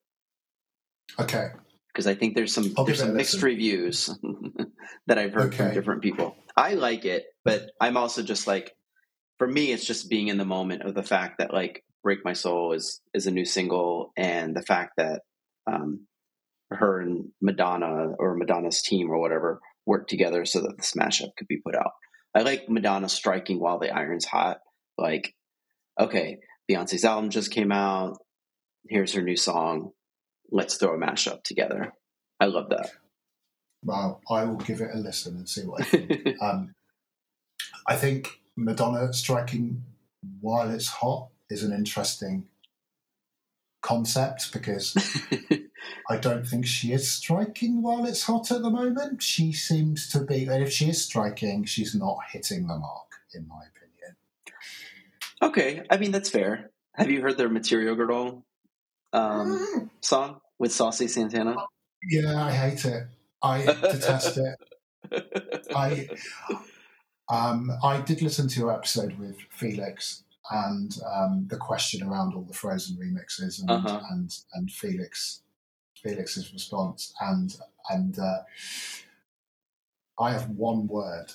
[1.18, 1.48] Okay.
[1.92, 4.10] Because I think there's some, there's some mixed reviews
[5.06, 5.56] that I've heard okay.
[5.56, 6.36] from different people.
[6.56, 8.76] I like it, but I'm also just like,
[9.38, 12.32] for me, it's just being in the moment of the fact that like "Break My
[12.32, 15.22] Soul" is is a new single, and the fact that
[15.66, 16.06] um,
[16.70, 21.30] her and Madonna or Madonna's team or whatever worked together so that the smash up
[21.36, 21.92] could be put out.
[22.34, 24.58] I like Madonna striking while the iron's hot.
[24.98, 25.34] Like,
[25.98, 26.38] okay,
[26.70, 28.18] Beyonce's album just came out.
[28.88, 29.92] Here's her new song.
[30.50, 31.92] Let's throw a mashup together.
[32.40, 32.90] I love that.
[33.82, 36.28] Well, I will give it a listen and see what I think.
[36.42, 36.74] um,
[37.86, 39.84] I think Madonna striking
[40.40, 42.46] while it's hot is an interesting
[43.82, 44.96] concept because
[46.10, 49.22] I don't think she is striking while it's hot at the moment.
[49.22, 53.46] She seems to be, and if she is striking, she's not hitting the mark, in
[53.46, 54.16] my opinion.
[55.40, 56.70] Okay, I mean that's fair.
[56.96, 58.44] Have you heard their Material Girl
[59.12, 59.90] um, Mm.
[60.00, 61.54] song with Saucy Santana?
[62.10, 63.04] Yeah, I hate it.
[63.40, 65.66] I detest it.
[65.74, 66.08] I
[67.30, 72.42] um, I did listen to your episode with Felix and um, the question around all
[72.44, 74.00] the Frozen remixes and Uh-huh.
[74.10, 75.42] and and Felix
[76.02, 77.56] Felix's response and
[77.90, 78.38] and uh,
[80.18, 81.32] I have one word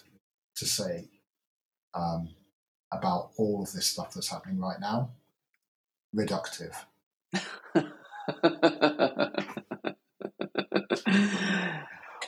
[0.55, 1.09] to say
[1.93, 2.29] um,
[2.91, 5.11] about all of this stuff that's happening right now:
[6.15, 6.73] reductive.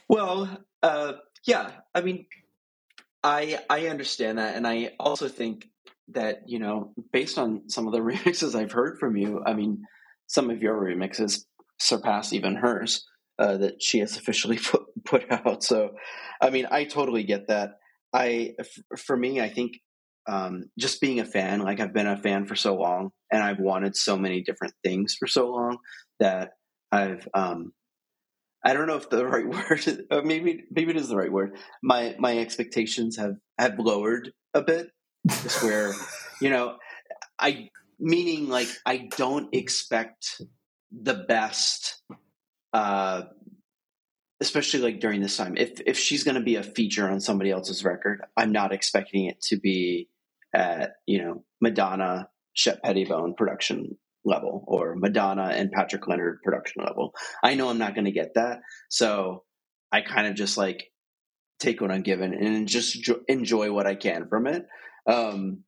[0.10, 1.14] well, uh,
[1.46, 1.72] yeah.
[1.94, 2.26] I mean,
[3.26, 5.68] I I understand that, and I also think
[6.10, 9.84] that you know, based on some of the remixes I've heard from you, I mean,
[10.28, 11.42] some of your remixes
[11.80, 13.04] surpass even hers
[13.40, 15.64] uh, that she has officially put put out.
[15.64, 15.96] So,
[16.40, 17.72] I mean, I totally get that.
[18.14, 19.74] I f- for me, I think
[20.28, 23.60] um, just being a fan, like I've been a fan for so long, and I've
[23.60, 25.80] wanted so many different things for so long
[26.20, 26.52] that
[26.92, 27.74] I've um,
[28.66, 31.32] I don't know if the right word, is- uh, maybe maybe it is the right
[31.32, 31.58] word.
[31.84, 34.88] My my expectations have have lowered a bit.
[35.28, 35.94] Just where
[36.42, 36.78] you know,
[37.40, 40.42] I meaning like I don't expect
[40.92, 42.02] the best,
[42.74, 43.24] uh,
[44.42, 45.56] especially like during this time.
[45.58, 49.26] If if she's going to be a feature on somebody else's record, I'm not expecting
[49.26, 50.10] it to be
[50.54, 57.14] at you know Madonna, Shep Pettibone production level or Madonna and Patrick Leonard production level.
[57.44, 58.60] I know I'm not going to get that,
[58.90, 59.44] so
[59.92, 60.92] I kind of just like
[61.60, 64.66] take what I'm given and just enjoy what I can from it.
[65.08, 65.64] Um,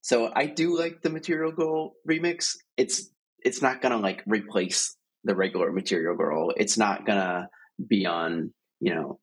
[0.00, 2.56] so I do like the Material Girl remix.
[2.76, 6.52] It's it's not gonna like replace the regular Material Girl.
[6.56, 7.48] It's not gonna
[7.88, 9.18] be on you know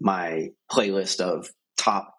[0.00, 2.12] my playlist of top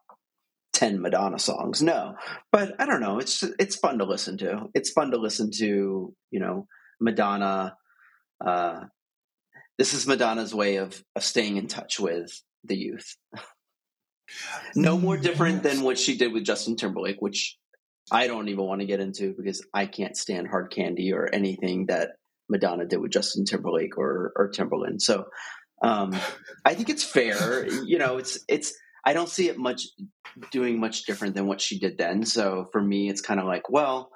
[0.77, 1.81] ten Madonna songs.
[1.81, 2.15] No,
[2.51, 3.17] but I don't know.
[3.17, 4.67] It's it's fun to listen to.
[4.75, 6.13] It's fun to listen to.
[6.31, 6.67] You know,
[7.01, 7.75] Madonna.
[8.45, 8.81] Uh,
[9.79, 12.31] this is Madonna's way of, of staying in touch with
[12.63, 13.15] the youth.
[14.75, 17.57] no more different than what she did with Justin Timberlake, which
[18.11, 21.87] I don't even want to get into because I can't stand hard candy or anything
[21.87, 22.11] that
[22.49, 25.01] Madonna did with Justin Timberlake or or Timberland.
[25.01, 25.25] So
[25.81, 26.15] um,
[26.63, 27.67] I think it's fair.
[27.67, 28.73] You know, it's it's
[29.07, 29.87] I don't see it much
[30.51, 32.25] doing much different than what she did then.
[32.25, 34.11] So for me, it's kind of like, well,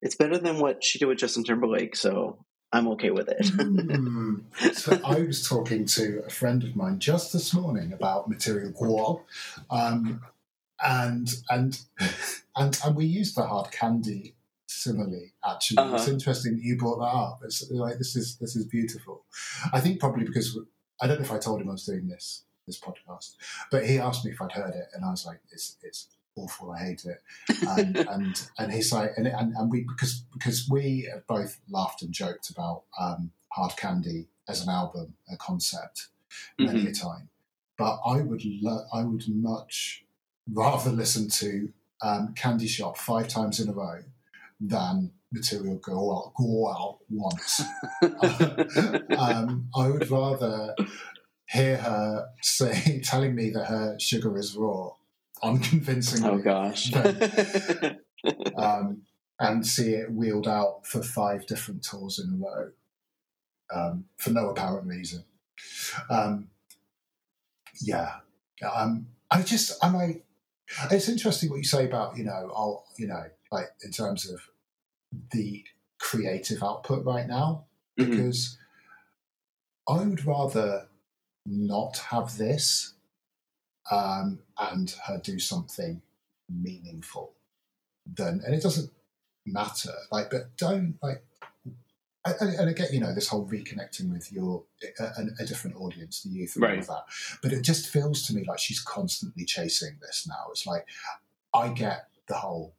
[0.00, 1.94] it's better than what she did with Justin Timberlake.
[1.94, 3.46] So I'm okay with it.
[3.48, 4.38] Hmm.
[4.72, 9.24] So I was talking to a friend of mine just this morning about material girl,
[9.70, 10.20] um,
[10.82, 11.80] and and
[12.56, 14.34] and and we used the hard candy
[14.66, 15.30] simile.
[15.48, 16.12] Actually, it's Uh-huh.
[16.12, 17.40] interesting that you brought that up.
[17.44, 19.24] It's like this is this is beautiful.
[19.72, 20.58] I think probably because
[21.00, 22.42] I don't know if I told him I was doing this
[22.72, 23.36] this podcast,
[23.70, 26.72] but he asked me if I'd heard it, and I was like, it's it's awful.
[26.72, 27.22] I hate it.
[27.66, 32.02] And and, and he's like, and, and and we because because we have both laughed
[32.02, 36.08] and joked about um, Hard Candy as an album, a concept,
[36.58, 37.28] many a time.
[37.76, 40.04] But I would lo- I would much
[40.50, 44.02] rather listen to um, Candy Shop five times in a row
[44.60, 47.62] than Material Go Out, go out once.
[49.18, 50.74] um, I would rather
[51.52, 54.90] hear her say, telling me that her sugar is raw,
[55.42, 56.92] unconvincingly, oh gosh.
[58.56, 59.02] um,
[59.38, 62.70] and see it wheeled out for five different tours in a row
[63.74, 65.24] um, for no apparent reason.
[66.08, 66.48] Um,
[67.80, 68.16] yeah,
[68.74, 70.22] um, I just, am I?
[70.90, 74.40] It's interesting what you say about you know, I'll you know, like in terms of
[75.32, 75.64] the
[75.98, 77.64] creative output right now,
[77.98, 78.10] Mhm.
[78.10, 78.56] because
[79.88, 80.88] I would rather
[81.46, 82.94] not have this
[83.90, 86.00] um, and her do something
[86.48, 87.32] meaningful
[88.06, 88.90] then and it doesn't
[89.46, 89.92] matter.
[90.10, 91.24] Like, but don't like.
[92.24, 94.62] And, and again, you know, this whole reconnecting with your
[95.00, 97.04] a, a- a different audience, the youth, and all of that.
[97.42, 100.46] But it just feels to me like she's constantly chasing this now.
[100.50, 100.86] It's like
[101.52, 102.74] I get the whole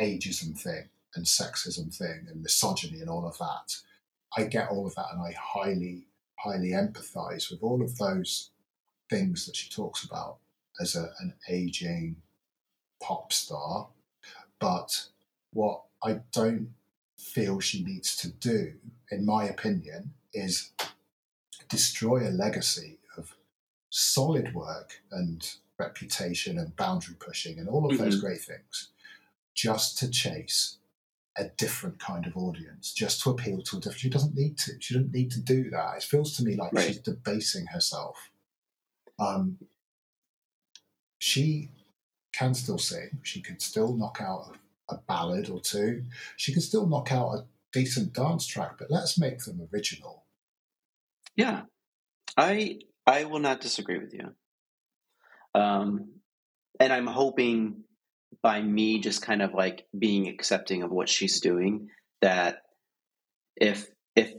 [0.00, 3.76] ageism thing and sexism thing and misogyny and all of that.
[4.36, 6.06] I get all of that, and I highly,
[6.42, 8.50] highly empathise with all of those
[9.10, 10.38] things that she talks about
[10.80, 12.16] as a, an aging
[13.02, 13.88] pop star.
[14.60, 15.06] But
[15.52, 16.70] what I don't
[17.18, 18.74] feel she needs to do,
[19.10, 20.72] in my opinion, is
[21.68, 23.34] destroy a legacy of
[23.90, 28.26] solid work and reputation and boundary pushing and all of those mm-hmm.
[28.26, 28.88] great things
[29.54, 30.77] just to chase
[31.38, 34.00] a different kind of audience, just to appeal to a different.
[34.00, 34.72] She doesn't need to.
[34.80, 35.96] She doesn't need to do that.
[35.98, 36.86] It feels to me like Right.
[36.88, 38.30] she's debasing herself.
[39.18, 39.58] Um,
[41.18, 41.70] she
[42.32, 43.20] can still sing.
[43.22, 44.56] She can still knock out
[44.88, 46.04] a ballad or two.
[46.36, 50.24] She can still knock out a decent dance track, but let's make them original.
[51.36, 51.62] Yeah,
[52.36, 54.34] I I will not disagree with you.
[55.54, 56.20] Um,
[56.80, 57.84] and I'm hoping
[58.42, 61.88] by me just kind of like being accepting of what she's doing
[62.22, 62.62] that
[63.56, 64.32] if if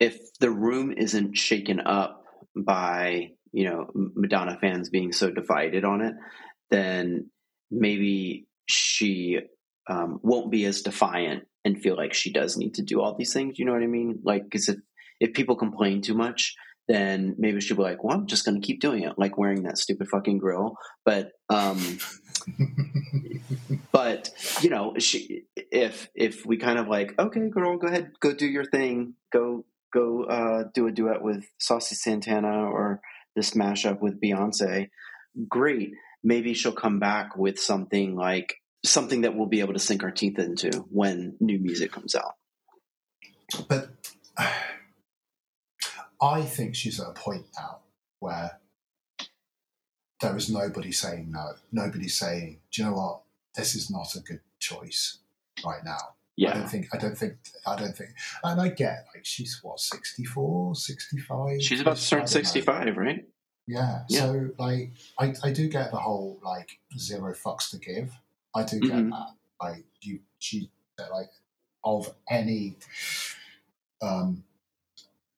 [0.00, 6.02] if the room isn't shaken up by you know Madonna fans being so divided on
[6.02, 6.14] it,
[6.70, 7.30] then
[7.70, 9.38] maybe she
[9.88, 13.32] um, won't be as defiant and feel like she does need to do all these
[13.32, 13.58] things.
[13.58, 14.20] You know what I mean?
[14.22, 14.76] Like, because if
[15.20, 16.54] if people complain too much,
[16.88, 19.62] then maybe she'll be like, "Well, I'm just going to keep doing it, like wearing
[19.64, 21.98] that stupid fucking grill." But, um,
[23.92, 24.30] but
[24.62, 28.46] you know, she if if we kind of like, okay, girl, go ahead, go do
[28.46, 33.00] your thing, go go uh, do a duet with Saucy Santana or
[33.34, 34.90] this mashup with Beyonce,
[35.48, 35.92] great.
[36.22, 40.10] Maybe she'll come back with something like something that we'll be able to sink our
[40.10, 42.34] teeth into when new music comes out.
[43.68, 43.90] But
[46.20, 47.80] I think she's at a point now
[48.20, 48.58] where
[50.20, 51.52] there is nobody saying no.
[51.72, 53.22] Nobody saying, "Do you know what?
[53.54, 55.18] This is not a good choice
[55.64, 56.50] right now." Yeah.
[56.50, 56.86] I don't think.
[56.94, 57.34] I don't think.
[57.66, 58.10] I don't think.
[58.44, 61.62] And I get like she's what 64, 65?
[61.62, 63.26] She's about to turn sixty-five, right?
[63.66, 64.04] Yeah.
[64.08, 64.20] Yeah.
[64.20, 68.12] So like, I I do get the whole like zero fucks to give.
[68.54, 69.10] I do get Mhm.
[69.10, 69.34] that.
[69.60, 71.30] Like you, she like
[71.84, 72.76] of any
[74.02, 74.44] um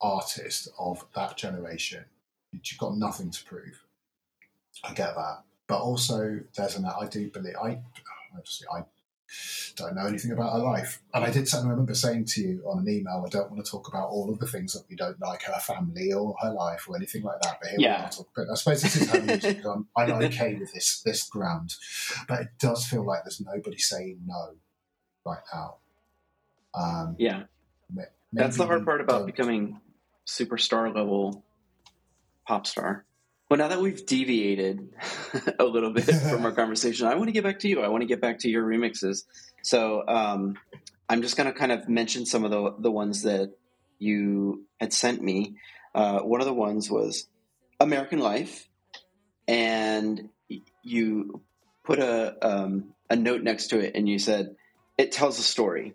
[0.00, 2.04] artist of that generation,
[2.52, 3.84] you've got nothing to prove.
[4.84, 7.80] I get that, but also there's an I do believe I
[8.36, 8.84] obviously I
[9.76, 11.46] don't know anything about her life, and I did.
[11.48, 14.08] something I remember saying to you on an email, I don't want to talk about
[14.08, 17.22] all of the things that we don't like her family or her life or anything
[17.22, 17.58] like that.
[17.60, 18.00] But here Yeah.
[18.00, 18.10] we are.
[18.10, 19.64] Talk, but I suppose this is her music.
[19.66, 21.74] I'm, I'm okay with this this ground,
[22.26, 24.54] but it does feel like there's nobody saying no
[25.26, 25.76] right now.
[26.74, 27.42] Um, Yeah.
[28.32, 29.80] That's the hard part about don't- becoming
[30.28, 31.44] superstar level
[32.46, 33.04] pop star.
[33.48, 34.90] Well, now that we've deviated
[35.58, 37.80] a little bit from our conversation, I want to get back to you.
[37.80, 39.24] I want to get back to your remixes.
[39.62, 40.58] So um,
[41.08, 43.54] I'm just going to kind of mention some of the the ones that
[43.98, 45.56] you had sent me.
[45.94, 47.26] Uh, one of the ones was
[47.80, 48.68] American Life,
[49.46, 50.28] and
[50.82, 51.40] you
[51.84, 54.56] put a um, a note next to it, and you said
[54.98, 55.94] it tells a story.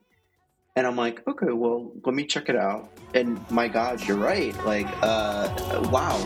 [0.76, 2.90] And I'm like, okay, well, let me check it out.
[3.14, 4.56] And my God, you're right.
[4.66, 6.18] Like, uh, wow.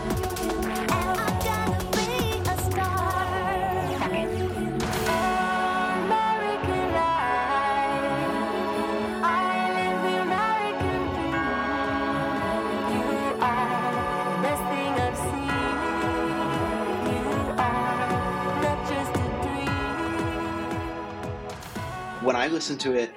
[22.22, 23.14] When I listen to it,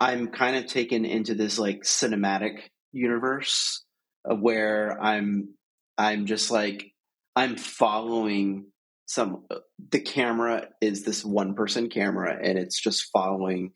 [0.00, 2.60] I'm kind of taken into this like cinematic
[2.92, 3.84] universe
[4.24, 5.54] where I'm,
[5.96, 6.92] I'm just like,
[7.36, 8.66] I'm following
[9.06, 9.46] some,
[9.90, 13.72] the camera is this one person camera and it's just following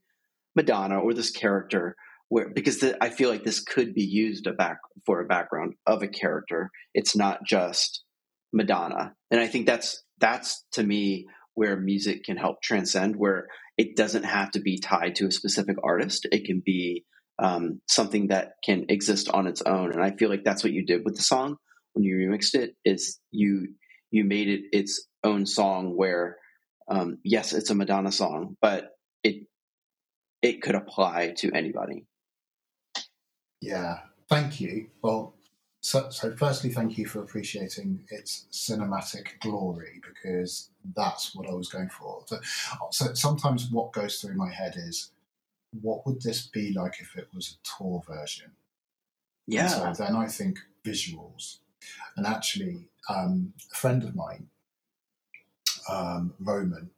[0.57, 1.97] Madonna or this character
[2.29, 5.75] where, because the, I feel like this could be used a back for a background
[5.87, 6.71] of a character.
[6.95, 8.05] It's not just
[8.53, 9.15] Madonna.
[9.31, 13.49] And I think that's, that's to me where music can help transcend, where
[13.79, 16.27] it doesn't have to be tied to a specific artist.
[16.31, 17.05] It can be
[17.39, 19.93] um, something that can exist on its own.
[19.93, 21.57] And I feel like that's what you did with the song
[21.95, 22.75] when you remixed it.
[22.85, 23.69] Is you
[24.11, 26.37] you made it its own song where
[26.91, 28.91] um, yes, it's a Madonna song, but
[29.23, 29.47] it
[30.43, 32.05] it could apply to anybody.
[33.61, 34.89] Yeah, thank you.
[35.03, 35.35] Well,
[35.81, 41.69] so, so firstly, thank you for appreciating its cinematic glory because that's what I was
[41.69, 42.25] going for.
[42.27, 42.39] So,
[42.91, 45.13] so sometimes what goes through my head is,
[45.81, 48.51] what would this be like if it was a tour version?
[49.85, 51.59] And so then I think visuals.
[52.17, 54.49] And actually, um, a friend of mine,
[55.89, 56.91] um, Roman,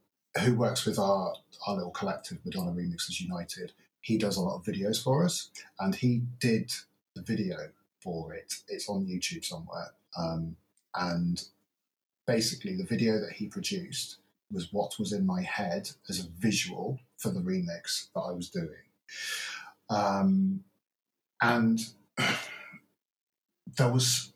[0.42, 1.34] who works with our,
[1.66, 5.50] our little collective, Madonna Remixes United, he does a lot of videos for us.
[5.78, 6.72] And he did
[7.14, 7.56] the video
[8.00, 8.54] for it.
[8.68, 9.92] It's on YouTube somewhere.
[10.16, 10.56] Um,
[10.94, 11.42] and
[12.26, 14.18] basically, the video that he produced
[14.52, 18.50] was what was in my head as a visual for the remix that I was
[18.50, 18.68] doing.
[19.88, 20.64] Um,
[21.42, 21.80] and
[23.78, 24.32] there was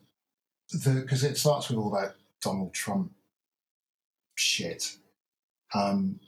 [0.71, 3.11] the because it starts with all that Donald Trump
[4.35, 4.97] shit.
[5.73, 6.19] Um,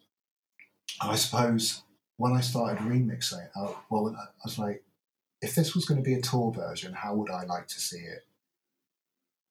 [1.01, 1.83] I suppose
[2.17, 3.47] when I started remixing,
[3.89, 4.83] well, I was like,
[5.41, 7.99] if this was going to be a tour version, how would I like to see
[7.99, 8.25] it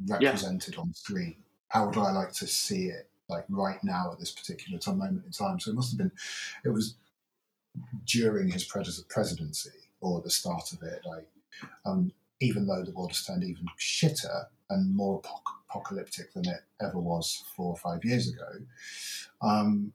[0.07, 1.37] represented on screen?
[1.69, 5.25] How would I like to see it like right now at this particular time, moment
[5.27, 5.61] in time?
[5.61, 6.13] So it must have been,
[6.65, 6.97] it was
[8.05, 9.71] during his pres- presidency
[10.01, 11.03] or the start of it.
[11.05, 11.29] Like,
[11.85, 16.61] um, even though the world has turned even shitter and more apoc- apocalyptic than it
[16.81, 18.49] ever was four or five years ago,
[19.41, 19.93] um,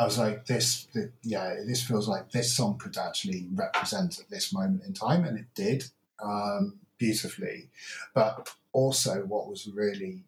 [0.00, 4.30] I was like, this, th- yeah, this feels like this song could actually represent at
[4.30, 5.84] this moment in time, and it did
[6.22, 7.68] um, beautifully.
[8.14, 10.24] But also, what was really,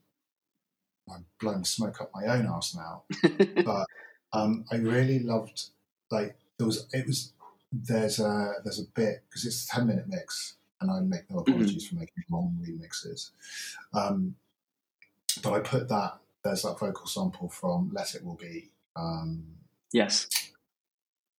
[1.11, 3.05] I'm blowing smoke up my own ass now
[3.65, 3.87] but
[4.33, 5.71] um, I really loved
[6.11, 7.33] like there was it was
[7.73, 11.39] there's a there's a bit because it's a ten minute mix and I make no
[11.39, 13.31] apologies for making long remixes,
[13.95, 14.35] um,
[15.43, 19.45] but I put that there's that vocal sample from Let It Will Be, um,
[19.93, 20.29] yes.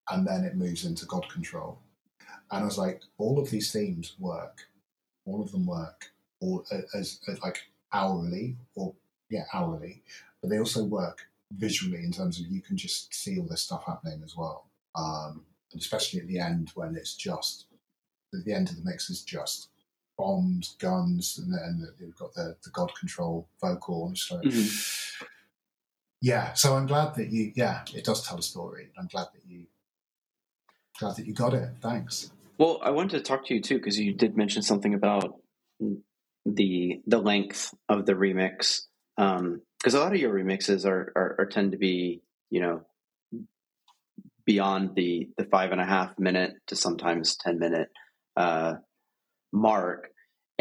[0.10, 1.80] and then it moves into God Control,
[2.52, 4.68] and I was like all of these themes work,
[5.26, 8.94] all of them work, all as, as like hourly or
[9.30, 10.04] yeah hourly,
[10.42, 13.84] but they also work visually in terms of you can just see all this stuff
[13.86, 14.66] happening as well.
[14.96, 17.66] Um, and especially at the end when it's just
[18.34, 19.70] at the end of the mix is just
[20.18, 24.08] bombs, guns, and then you've got the, the God control vocal.
[24.08, 25.24] And so, Mhm.
[26.24, 28.88] Yeah, so I'm glad that you, yeah, it does tell a story.
[28.98, 29.66] I'm glad that you,
[30.98, 31.70] glad that you got it.
[31.82, 32.32] Thanks.
[32.58, 35.36] Well, I wanted to talk to you too because you did mention something about
[36.46, 38.84] the the length of the remix.
[39.18, 42.86] Because a lot of your remixes are, are are tend to be you know
[44.46, 47.90] beyond the the five and a half minute to sometimes ten minute
[48.38, 48.76] uh,
[49.52, 50.13] mark.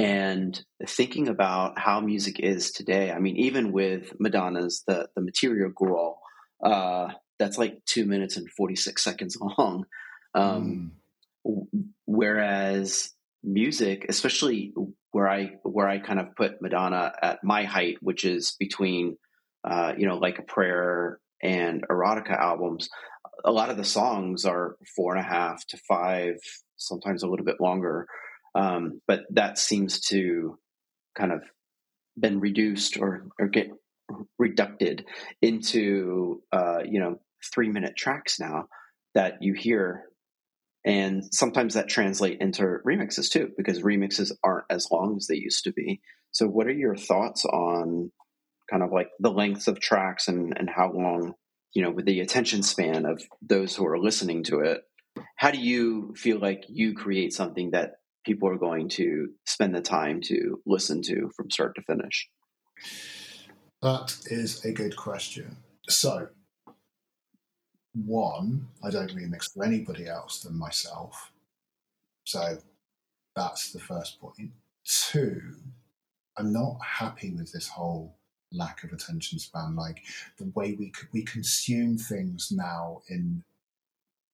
[0.02, 5.70] And thinking about how music is today, I mean, even with Madonna's the the Material
[5.70, 6.18] Girl,
[6.64, 9.86] uh, that's like two minutes and forty six seconds long.
[10.34, 10.92] Um,
[11.44, 11.66] Mm.
[12.06, 13.10] whereas
[13.42, 14.72] music especially
[15.10, 19.16] where i where i kind of put madonna at my height which is between
[19.64, 22.88] uh, you know like a prayer and erotica albums
[23.44, 26.36] a lot of the songs are four and a half to five
[26.76, 28.06] sometimes a little bit longer
[28.54, 30.58] um, but that seems to
[31.16, 31.42] kind of
[32.18, 33.68] been reduced or or get
[34.38, 35.04] reducted
[35.40, 37.20] into uh, you know
[37.54, 38.66] three minute tracks now
[39.14, 40.04] that you hear.
[40.84, 45.64] And sometimes that translate into remixes too because remixes aren't as long as they used
[45.64, 46.00] to be.
[46.32, 48.10] So what are your thoughts on
[48.68, 51.34] kind of like the lengths of tracks and and how long
[51.72, 54.82] you know with the attention span of those who are listening to it?
[55.36, 57.92] How do you feel like you create something that
[58.24, 62.28] people are going to spend the time to listen to from start to finish
[63.82, 65.56] That is a good question.
[65.88, 66.28] So,
[67.94, 71.32] one, I don't remix for anybody else than myself.
[72.24, 72.58] So,
[73.34, 74.52] that's the first point.
[74.84, 75.40] Two,
[76.36, 78.14] I'm not happy with this whole
[78.52, 79.74] lack of attention span.
[79.76, 80.02] Like
[80.38, 83.42] the way we we consume things now in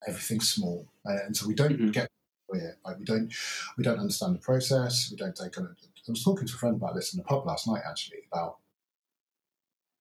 [0.07, 1.93] everything small, uh, and so we don't Mhm.
[1.93, 2.09] get
[2.57, 2.76] it.
[2.84, 3.32] Like we don't
[3.76, 5.09] we don't understand the process.
[5.11, 5.76] We don't take on.
[6.07, 8.59] I was talking to a friend about this in the pub last night, actually, about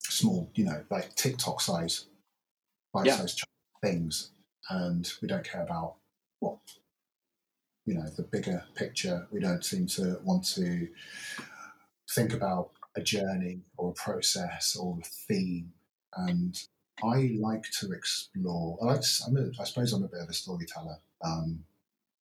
[0.00, 2.06] small, you know, like TikTok size,
[2.94, 3.16] bite Yeah.
[3.16, 3.36] size
[3.82, 4.30] things,
[4.70, 5.96] and we don't care about
[6.40, 6.58] what
[7.84, 9.26] you know the bigger picture.
[9.30, 10.88] We don't seem to want to
[12.14, 15.72] think about a journey or a process or a theme.
[16.16, 16.58] And
[17.02, 18.78] I like to explore.
[18.82, 19.00] I like.
[19.02, 21.64] To, I'm a, I suppose I'm a bit of a storyteller um,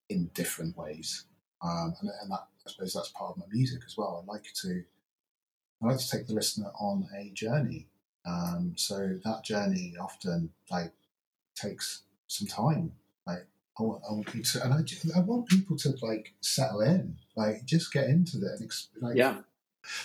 [0.09, 1.25] in different ways,
[1.61, 4.23] um, and, and that I suppose that's part of my music as well.
[4.27, 4.83] I like to.
[5.81, 7.87] I like to take the listener on a journey.
[8.25, 10.91] Um, so that journey often like
[11.55, 12.93] takes some time.
[13.27, 13.45] Like
[13.79, 17.17] I want, I want people to, and I, I want people to like settle in,
[17.35, 18.53] like just get into it.
[18.59, 19.41] And ex- like, yeah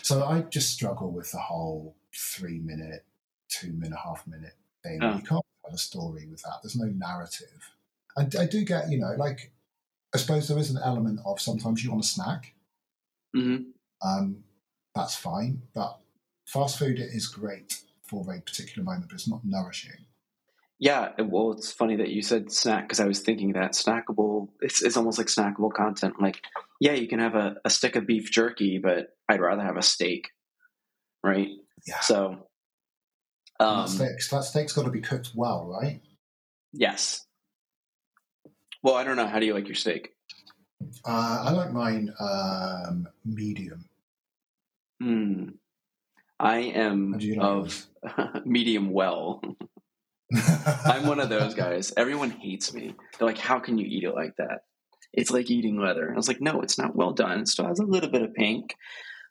[0.03, 3.05] So I just struggle with the whole three minute,
[3.49, 4.99] two minute, half minute thing.
[5.03, 5.17] Oh.
[5.17, 6.61] You can't have a story with that.
[6.63, 7.71] There's no narrative.
[8.17, 9.53] I, I do get, you know, like
[10.15, 12.55] I suppose there is an element of sometimes you want a snack.
[13.35, 13.57] hmm
[14.05, 14.45] Um,
[14.95, 15.99] that's fine, but
[16.45, 20.07] fast food is great for a particular moment, but it's not nourishing.
[20.79, 24.49] Yeah, well, it's funny that you said snack because I was thinking that snackable.
[24.61, 26.21] It's it's almost like snackable content.
[26.21, 26.43] Like,
[26.81, 29.83] yeah, you can have a, a stick of beef jerky, but I'd rather have a
[29.83, 30.31] steak,
[31.23, 31.51] right?
[31.87, 32.01] Yeah.
[32.01, 32.49] So,
[33.61, 36.01] um, that, steak's, that steak's got to be cooked well, right?
[36.73, 37.25] yes.
[38.83, 39.27] Well, I don't know.
[39.27, 40.11] How do you like your steak?
[41.05, 43.85] Uh, I like mine um, medium.
[45.01, 45.49] Hmm.
[46.41, 47.87] I am How do you like of
[48.45, 49.41] medium well.
[50.85, 51.93] I'm one of those guys.
[51.97, 52.95] Everyone hates me.
[53.19, 54.65] They're like, "How can you eat it like that?
[55.13, 57.41] It's like eating leather." I was like, "No, it's not well done.
[57.41, 58.75] It still has a little bit of pink.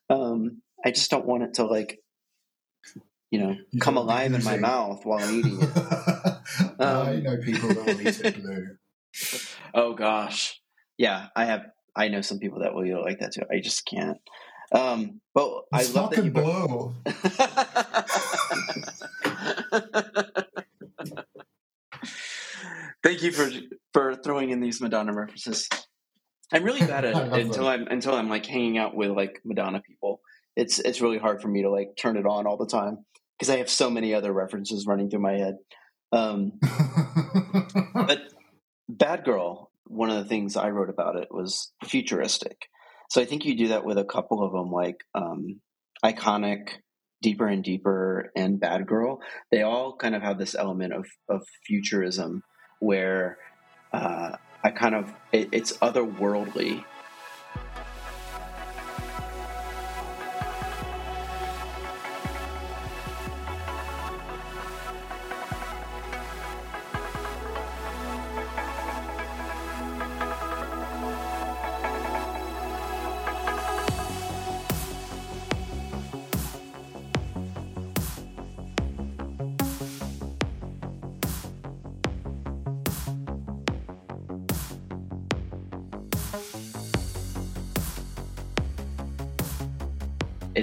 [0.09, 1.99] Um, I just don't want it to like,
[3.31, 5.69] you know, You come don't want it alive in my mouth while I'm eating it."
[6.79, 8.77] I Um, know people that will eat it blue.
[9.73, 10.61] Oh gosh,
[10.97, 11.65] yeah, I have.
[11.95, 13.43] I know some people that will eat like that too.
[13.51, 14.17] I just can't.
[14.71, 16.31] Um, but I love that you.
[16.31, 16.95] fucking blue.
[23.03, 23.49] Thank you for
[23.93, 25.67] for throwing in these Madonna references.
[26.53, 29.41] I'm really bad at it love until I'm until I'm like hanging out with like
[29.43, 30.21] Madonna people.
[30.55, 33.05] It's it's really hard for me to like turn it on all the time
[33.37, 35.57] because I have so many other references running through my head.
[36.11, 36.53] Um,
[37.93, 38.21] but
[38.97, 42.67] Bad Girl, one of the things I wrote about it was futuristic.
[43.09, 45.61] So I think you do that with a couple of them, like um,
[46.03, 46.69] Iconic,
[47.21, 49.21] Deeper and Deeper, and Bad Girl.
[49.51, 52.43] They all kind of have this element of, of futurism
[52.79, 53.37] where
[53.93, 56.83] uh, I kind of, it, it's otherworldly.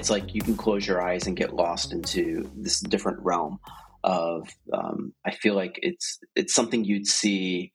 [0.09, 3.59] It's like you can close your eyes and get lost into this different realm
[4.03, 4.49] of.
[4.73, 7.73] Um, I feel like it's it's something you'd see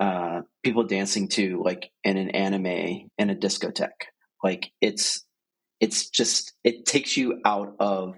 [0.00, 4.08] uh, people dancing to, like in an anime in a discotheque.
[4.42, 5.26] Like it's
[5.78, 8.14] it's just it takes you out of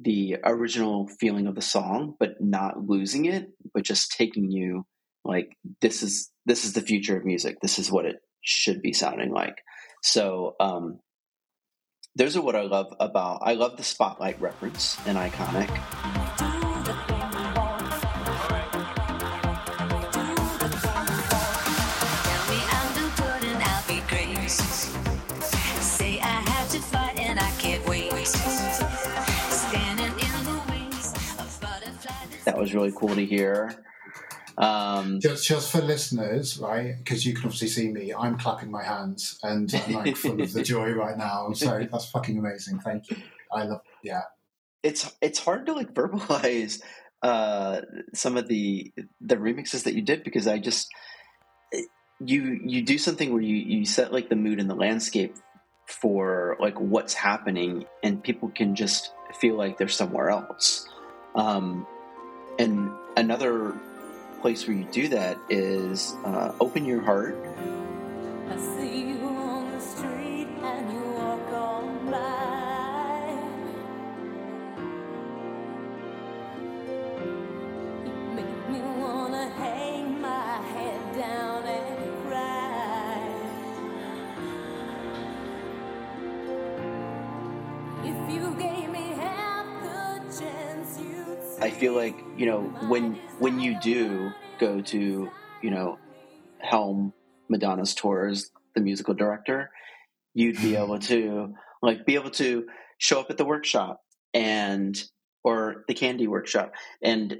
[0.00, 4.86] the original feeling of the song, but not losing it, but just taking you
[5.24, 7.56] like this is this is the future of music.
[7.60, 9.56] This is what it should be sounding like.
[10.04, 11.00] So um,
[12.16, 13.40] those are what I love about.
[13.42, 15.68] I love the spotlight reference in Iconic.
[32.44, 33.84] That was really cool to hear.
[34.58, 36.96] Um, Just, just for listeners, right?
[36.96, 38.14] Because you can obviously see me.
[38.14, 41.52] I'm clapping my hands and I'm like full of the joy right now.
[41.52, 42.80] So that's fucking amazing.
[42.80, 43.18] Thank you.
[43.52, 43.82] I love.
[44.02, 44.22] Yeah.
[44.82, 46.80] it's it's hard to like verbalize
[47.22, 47.80] uh,
[48.14, 50.88] some of the the remixes that you did because I just
[52.20, 55.36] you you do something where you you set like the mood and the landscape
[55.86, 60.88] for like what's happening and people can just feel like they're somewhere else
[61.34, 61.86] um,
[62.58, 63.74] and another
[64.46, 67.34] place where you do that is uh, open your heart
[91.76, 95.30] feel like you know when when you do go to
[95.62, 95.98] you know
[96.58, 97.12] helm
[97.48, 99.70] Madonna's tours, the musical director,
[100.34, 102.66] you'd be able to like be able to
[102.98, 104.00] show up at the workshop
[104.34, 104.96] and
[105.44, 106.72] or the candy workshop
[107.02, 107.36] and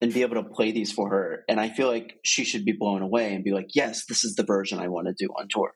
[0.00, 1.42] and be able to play these for her.
[1.48, 4.34] And I feel like she should be blown away and be like, yes, this is
[4.34, 5.72] the version I want to do on tour.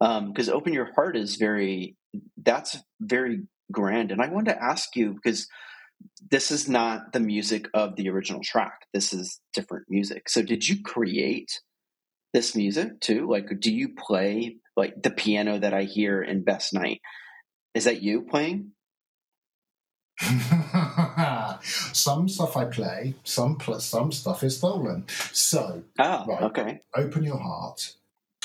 [0.00, 1.96] Um, because open your heart is very
[2.42, 4.10] that's very grand.
[4.10, 5.46] And I wanted to ask you because
[6.30, 8.86] this is not the music of the original track.
[8.92, 10.28] This is different music.
[10.28, 11.60] So did you create
[12.32, 13.28] this music too?
[13.30, 17.00] Like, do you play like the piano that I hear in Best Night?
[17.74, 18.72] Is that you playing?
[21.92, 25.04] some stuff I play, some pl- some stuff is stolen.
[25.32, 26.42] So Oh, Right.
[26.44, 26.80] okay.
[26.94, 27.94] open your heart.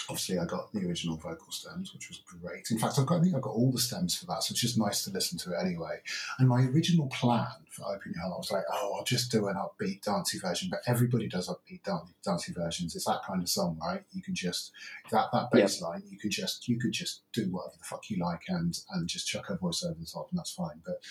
[0.09, 2.71] Obviously, I got the original vocal stems, which was great.
[2.71, 4.61] In fact, I've got I think I've got all the stems for that, so it's
[4.61, 6.01] just nice to listen to it anyway.
[6.39, 9.55] And my original plan for Open Your Heart was like, oh, I'll just do an
[9.55, 10.69] upbeat dancey version.
[10.71, 12.95] But everybody does upbeat dan- dancey versions.
[12.95, 14.03] It's that kind of song, right?
[14.11, 14.71] You can just
[15.11, 16.03] that that bass line.
[16.09, 19.27] You could just you could just do whatever the fuck you like and and just
[19.27, 20.81] chuck a voice over the top, and that's fine.
[20.85, 21.01] But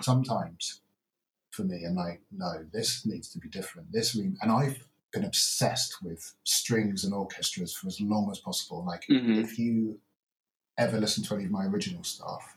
[0.00, 0.80] sometimes
[1.50, 3.90] for me, and I'm like, no, this needs to be different.
[3.92, 4.86] This re- and I've
[5.16, 8.84] been obsessed with strings and orchestras for as long as possible.
[8.84, 9.42] Like, Mhm.
[9.42, 9.98] if you
[10.76, 12.56] ever listen to any of my original stuff,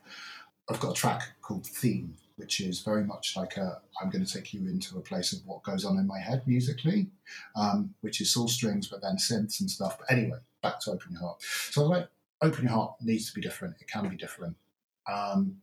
[0.69, 4.31] I've got a track called Theme, which is very much like a I'm going to
[4.33, 7.09] take you into a place of what goes on in my head musically,
[7.55, 9.97] um, which is all strings, but then synths and stuff.
[9.97, 11.41] But anyway, back to Open Your Heart.
[11.71, 12.07] So, like,
[12.41, 13.75] Open Your Heart needs to be different.
[13.81, 14.55] It can be different.
[15.07, 15.61] Um,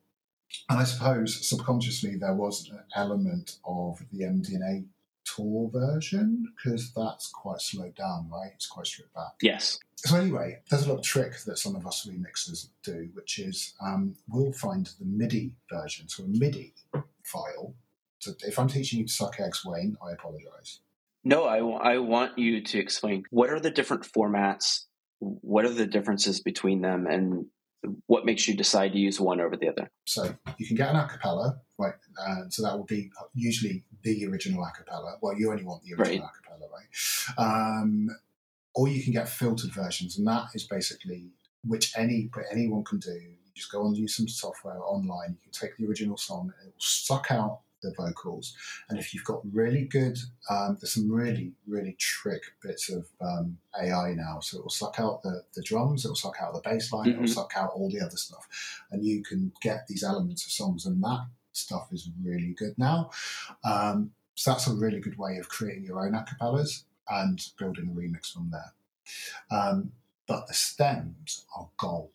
[0.69, 4.87] and I suppose subconsciously there was an element of the MDNA
[5.27, 8.53] tour version because that's quite slowed down, right?
[8.55, 9.35] It's quite stripped back.
[9.43, 9.79] Yes.
[9.97, 14.15] So anyway, there's a little trick that some of us remixers do, which is um,
[14.29, 16.75] we'll find the MIDI version, so a MIDI
[17.25, 17.75] file.
[18.19, 20.81] So if I'm teaching you to suck eggs, Wayne, I apologise.
[21.25, 21.59] No, I,
[21.95, 24.85] I want you to explain what are the different formats,
[25.19, 27.47] what are the differences between them, and
[28.07, 29.91] what makes you decide to use one over the other.
[30.05, 31.95] So you can get an acapella, right?
[32.19, 35.17] And so that will be usually the original acapella.
[35.21, 37.39] Well, you only want the original acapella, right?
[37.39, 38.09] Um,
[38.75, 41.31] or you can get filtered versions, and that is basically
[41.65, 43.11] which any but anyone can do.
[43.11, 45.31] You just go and use some software online.
[45.31, 48.55] You can take the original song, and it will suck out the vocals.
[48.89, 50.19] And if you've got really good,
[50.51, 54.41] um, there's some really really trick bits of um, AI now.
[54.41, 57.09] So it will suck out the, the drums, it will suck out the bass line,
[57.11, 57.35] it will Mhm.
[57.35, 58.47] suck out all the other stuff,
[58.91, 63.11] and you can get these elements of songs, and that stuff is really good now.
[63.65, 67.93] Um, so that's a really good way of creating your own acapellas and building a
[67.99, 68.73] remix from there.
[69.51, 69.93] Um,
[70.27, 72.11] but the stems are gold.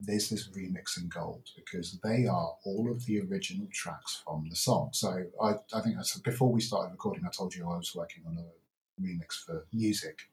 [0.00, 4.56] There's this remix in gold because they are all of the original tracks from the
[4.56, 4.90] song.
[4.92, 8.24] So I, I think that's before we started recording, I told you I was working
[8.26, 10.28] on a remix for music.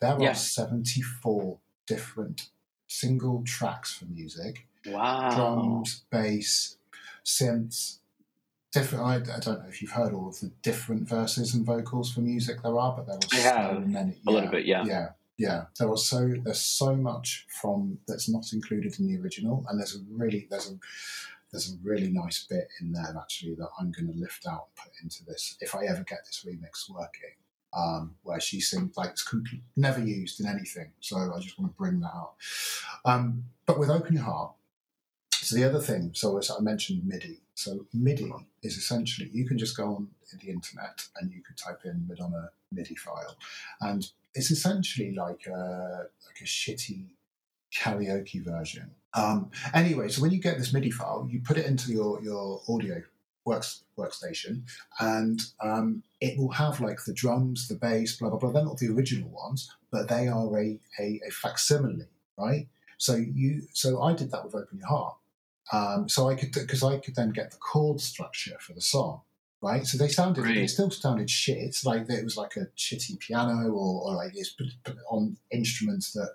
[0.00, 0.30] There Yeah.
[0.30, 2.48] are 74 different
[2.86, 5.30] single tracks for music Wow.
[5.34, 6.76] drums, bass,
[7.24, 7.98] synths,
[8.72, 9.04] different.
[9.04, 12.20] I, I don't know if you've heard all of the different verses and vocals for
[12.20, 14.16] music there are, but there are so many.
[14.26, 14.84] a little bit, yeah.
[14.84, 15.64] yeah, yeah.
[15.78, 19.96] There are so there's so much from that's not included in the original, and there's
[19.96, 20.74] a really there's a
[21.50, 24.84] there's a really nice bit in there actually that I'm going to lift out and
[24.84, 27.36] put into this if I ever get this remix working.
[27.74, 31.72] Um, where she sings like it's complete, never used in anything, so I just want
[31.72, 32.34] to bring that out.
[33.06, 34.52] Um, but with Open Your Heart,
[35.42, 37.40] so the other thing, so as I mentioned MIDI.
[37.54, 38.30] So MIDI
[38.62, 42.50] is essentially you can just go on the internet and you could type in Madonna
[42.70, 43.36] MIDI file,
[43.80, 47.06] and it's essentially like a like a shitty
[47.74, 48.90] karaoke version.
[49.14, 52.62] Um, anyway, so when you get this MIDI file, you put it into your your
[52.68, 53.02] audio
[53.44, 54.62] works workstation,
[55.00, 58.50] and um, it will have like the drums, the bass, blah blah blah.
[58.50, 62.08] They're not the original ones, but they are a a, a facsimile,
[62.38, 62.68] right?
[62.98, 65.16] So you so I did that with Open Your Heart.
[65.72, 69.22] Um, so I could because I could then get the chord structure for the song,
[69.62, 69.86] right?
[69.86, 70.70] So they sounded they Right.
[70.70, 74.54] still sounded shit, It's like it was like a shitty piano or, or like it's
[75.08, 76.34] on instruments that.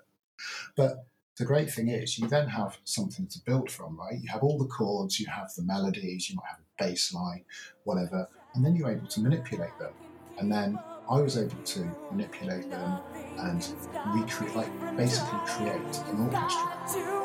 [0.76, 1.06] But
[1.36, 4.18] the great thing is you then have something to build from, right?
[4.20, 7.44] You have all the chords, you have the melodies, you might have a bass line,
[7.84, 9.92] whatever, and then you're able to manipulate them.
[10.38, 10.78] And then
[11.10, 12.98] I was able to manipulate them
[13.38, 13.66] and
[14.14, 17.17] recreate, like basically create an orchestra.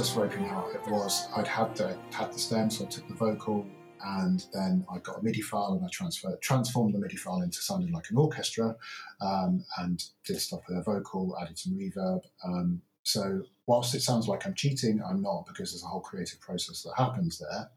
[0.00, 0.74] Process for Open Heart.
[0.76, 3.66] It was I'd had the had the stem, so I took the vocal,
[4.02, 7.60] and then I got a MIDI file and I transferred transformed the MIDI file into
[7.60, 8.74] sounding like an orchestra,
[9.20, 12.22] um, and did stuff with a vocal, added some reverb.
[12.42, 16.40] Um, so whilst it sounds like I'm cheating, I'm not because there's a whole creative
[16.40, 17.68] process that happens there.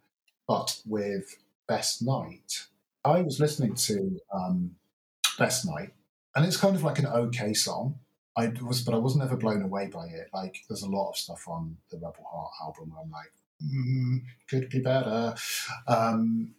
[0.47, 1.26] But with
[1.67, 2.67] Best Night,
[3.03, 4.76] I was listening to um,
[5.38, 5.89] Best Night,
[6.38, 7.99] and it's kind of like an okay song.
[8.36, 10.29] I was, but I wasn't ever blown away by it.
[10.34, 13.31] Like, there's a lot of stuff on the Rebel Heart album where I'm like,
[13.63, 15.36] mm, could be better.
[15.88, 16.55] Um,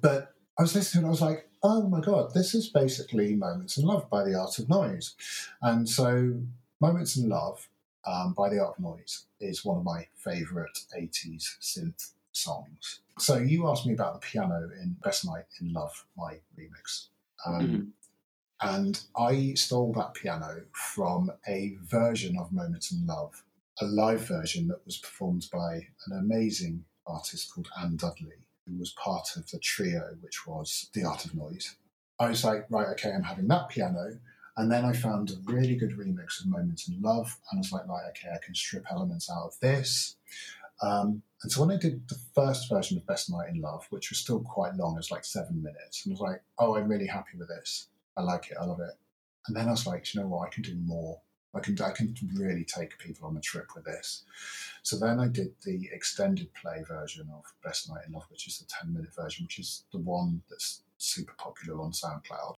[0.00, 3.84] but I was listening I was like, oh my god, this is basically Moments in
[3.84, 5.14] Love by the Art of Noise.
[5.62, 6.34] And so,
[6.80, 7.68] Moments in Love
[8.06, 13.00] um, by the Art of Noise is one of my favourite 80s synth songs.
[13.18, 17.06] So, you asked me about the piano in Best Night in Love, my remix.
[17.46, 17.86] Um, Mhm.
[18.62, 23.42] And I stole that piano from a version of Moments in Love,
[23.80, 28.90] a live version that was performed by an amazing artist called Anne Dudley, who was
[28.92, 31.76] part of the trio which was The Art of Noise.
[32.18, 34.18] I was like, right, okay, I'm having that piano.
[34.56, 37.72] And then I found a really good remix of Moments in Love, and I was
[37.72, 40.16] like, right, okay, I can strip elements out of this.
[40.82, 44.10] Um, and so when I did the first version of Best Night in Love, which
[44.10, 46.88] was still quite long, it was like seven minutes, and I was like, oh, I'm
[46.88, 47.88] really happy with this.
[48.16, 48.56] I like it.
[48.60, 48.94] I love it.
[49.46, 50.46] And then I was like, you know what?
[50.46, 51.20] I can do more.
[51.52, 54.24] I can I can really take people on a trip with this.
[54.82, 58.58] So then I did the extended play version of Best Night in Love, which is
[58.58, 62.54] the 10 minute version, which is the one that's super popular on SoundCloud.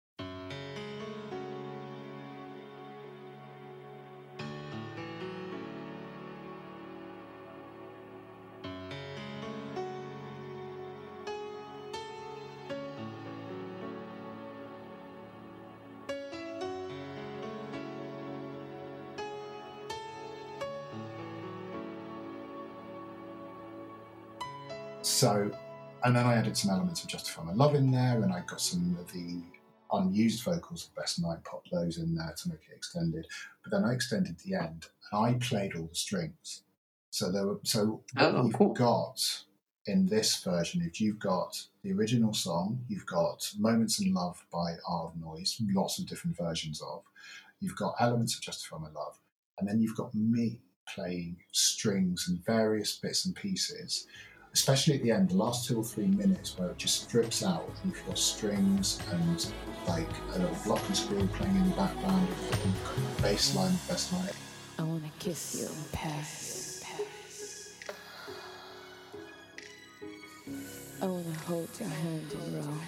[26.04, 28.60] And then I added some elements of Justify My Love in there, and I got
[28.60, 29.42] some of the
[29.92, 33.26] unused vocals of Best Night, popped those in there to make it extended.
[33.62, 36.62] But then I extended the end, and I played all the strings.
[37.10, 38.72] So there were so what Oh, you've cool.
[38.72, 39.44] got
[39.86, 44.74] in this version is you've got the original song, you've got Moments in Love by
[44.86, 47.02] Art of Noise, lots of different versions of.
[47.60, 49.18] You've got elements of Justify My Love,
[49.58, 50.60] and then you've got me
[50.94, 54.06] playing strings and various bits and pieces.
[54.52, 57.70] Especially at the end, the last two or three minutes where it just strips out
[57.82, 59.52] and you've got strings and
[59.86, 62.74] like a little block and screw playing in the background, and
[63.16, 64.34] the bass line of Best Night.
[64.78, 66.84] I wanna kiss you in Paris.
[71.02, 72.80] I wanna hold your hand in Rome.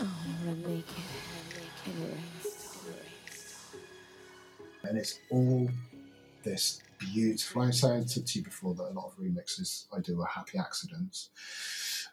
[0.00, 1.04] I wanna run naked
[1.86, 2.33] rainstorm.
[4.84, 5.68] And it's all
[6.42, 7.62] this beautiful.
[7.62, 11.30] I said to you before that a lot of remixes I do are happy accidents.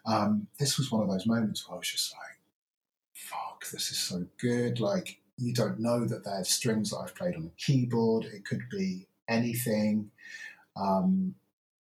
[0.04, 2.38] Um, this was one of those moments where I was just like,
[3.14, 7.34] "Fuck, this is so good!" Like you don't know that there's strings that I've played
[7.36, 8.24] on a keyboard.
[8.24, 10.10] It could be anything.
[10.76, 11.34] Um,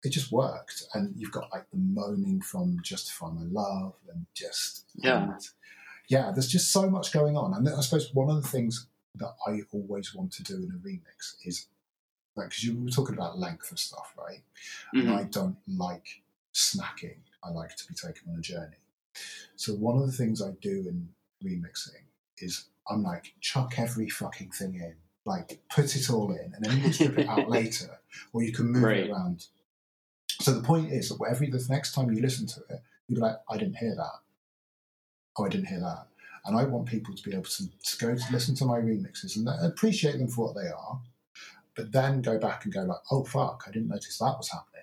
[0.02, 4.84] it just worked, and you've got like the moaning from "Justify My Love" and just
[4.96, 5.24] Yeah.
[5.24, 5.48] and,
[6.08, 6.30] yeah.
[6.32, 8.86] There's just so much going on, and I suppose one of the things
[9.16, 11.66] that I always want to do in a remix is
[12.36, 14.42] like because you were talking about length of stuff, right?
[14.92, 15.18] And Mhm.
[15.18, 16.22] I don't like
[16.54, 17.18] snacking.
[17.42, 18.76] I like to be taken on a journey.
[19.56, 22.04] So one of the things I do in remixing
[22.38, 26.76] is I'm like chuck every fucking thing in, like put it all in, and then
[26.76, 28.00] you can strip it out later,
[28.32, 28.96] or you can move Right.
[29.04, 29.46] it around.
[30.40, 33.20] So the point is that whatever the next time you listen to it, you'll be
[33.20, 34.20] like, I didn't hear that.
[35.36, 36.06] Oh, I didn't hear that.
[36.44, 39.36] And I want people to be able to, to go to listen to my remixes
[39.36, 41.00] and appreciate them for what they are,
[41.76, 44.80] but then go back and go like, oh fuck, I didn't notice that was happening.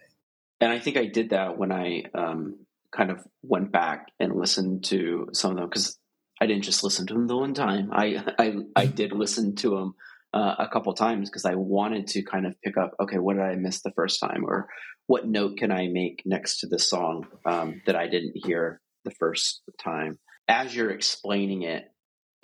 [0.59, 4.85] And I think I did that when I um, kind of went back and listened
[4.85, 5.97] to some of them because
[6.41, 7.89] I didn't just listen to them the one time.
[7.91, 9.95] I I, I did listen to them
[10.33, 12.93] uh, a couple times because I wanted to kind of pick up.
[12.99, 14.67] Okay, what did I miss the first time, or
[15.07, 19.11] what note can I make next to the song um, that I didn't hear the
[19.11, 20.19] first time?
[20.47, 21.91] As you're explaining it,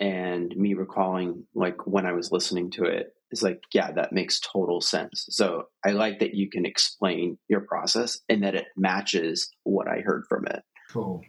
[0.00, 4.40] and me recalling like when I was listening to it, it's like, yeah, that makes
[4.40, 5.26] total sense.
[5.30, 10.00] So I like that you can explain your process and that it matches what I
[10.00, 10.62] heard from it.
[10.90, 11.22] Cool.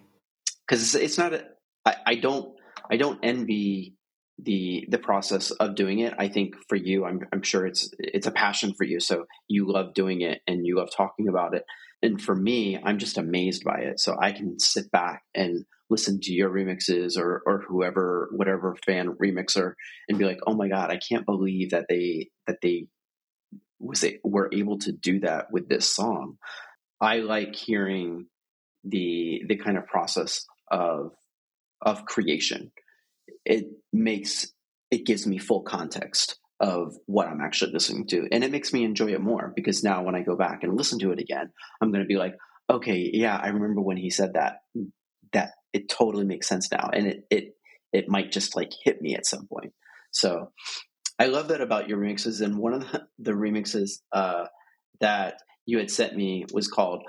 [0.68, 1.46] Because it's, it's not a,
[1.86, 2.54] I, I don't,
[2.92, 3.96] I don't envy
[4.38, 6.14] the the process of doing it.
[6.18, 9.00] I think for you, I'm I'm sure it's it's a passion for you.
[9.00, 11.64] So you love doing it and you love talking about it.
[12.02, 14.00] And for me, I'm just amazed by it.
[14.00, 19.16] So I can sit back and listen to your remixes or or whoever whatever fan
[19.22, 19.74] remixer
[20.08, 22.88] and be like, oh my god, I can't believe that they that they
[23.80, 26.38] was it were able to do that with this song.
[27.00, 28.28] I like hearing
[28.84, 31.12] the the kind of process of
[31.82, 32.72] of creation.
[33.46, 34.52] It makes
[34.92, 38.86] it gives me full context of what I'm actually listening to, and it makes me
[38.86, 41.92] enjoy it more because now when I go back and listen to it again, I'm
[41.92, 42.36] going to be like,
[42.70, 44.58] okay, yeah, I remember when he said that.
[45.34, 47.58] That it totally makes sense now, and it it
[47.92, 49.74] it might just like hit me at some point.
[50.12, 50.52] So
[51.20, 54.46] I love that about your remixes, and one of the, the remixes uh,
[55.02, 57.04] that you had sent me was called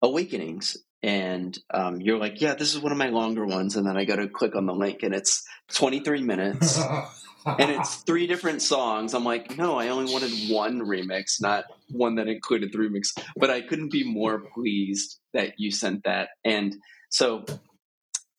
[0.00, 3.96] Awakenings, and um, you're like, yeah, this is one of my longer ones, and then
[3.96, 5.44] I go to click on the link, and it's
[5.74, 9.12] 23 minutes, and it's three different songs.
[9.12, 13.08] I'm like, no, I only wanted one remix, not one that included the remix.
[13.36, 16.28] But I couldn't be more pleased that you sent that.
[16.44, 16.76] And
[17.10, 17.44] so,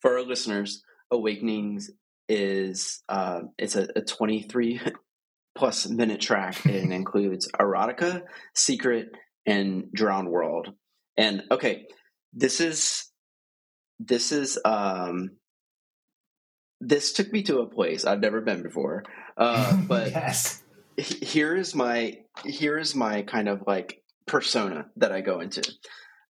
[0.01, 1.91] for our listeners, Awakenings
[2.27, 4.79] is uh, it's a, a 23
[5.55, 6.63] plus minute track.
[6.65, 8.23] and includes erotica,
[8.55, 9.09] secret,
[9.45, 10.69] and Drowned world.
[11.17, 11.87] And okay,
[12.33, 13.05] this is
[13.99, 15.31] this is um
[16.79, 19.03] this took me to a place I've never been before.
[19.35, 20.63] Uh, but yes.
[20.97, 25.63] here is my here is my kind of like persona that I go into.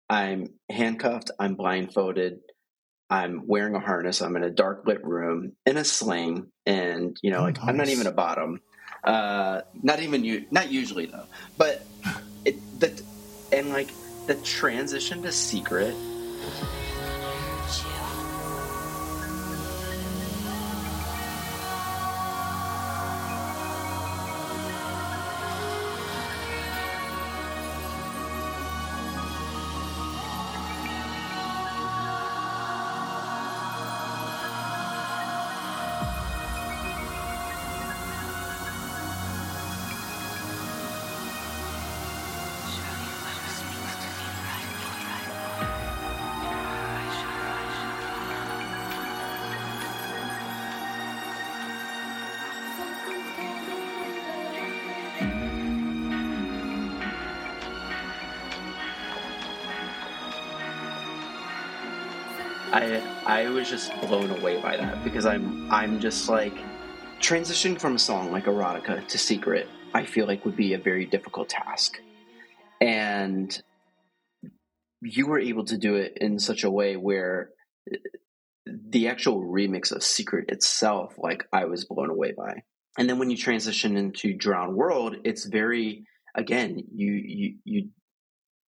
[0.09, 2.39] I'm handcuffed, I'm blindfolded,
[3.09, 7.31] I'm wearing a harness, I'm in a dark lit room in a sling, and you
[7.31, 8.61] know, like I'm not even a bottom.
[9.03, 11.25] Uh not even you not usually though.
[11.57, 11.85] But
[12.45, 13.01] it the
[13.51, 13.89] and like
[14.27, 15.95] the transition to secret
[63.39, 66.53] I was just blown away by that because I'm I'm just like
[67.21, 69.65] transitioning from a song like Erotica to Secret.
[69.93, 72.01] I feel like would be a very difficult task,
[72.81, 73.49] and
[75.01, 77.51] you were able to do it in such a way where
[78.65, 82.63] the actual remix of Secret itself, like I was blown away by.
[82.97, 86.03] And then when you transition into Drowned World, it's very
[86.35, 87.89] again you you you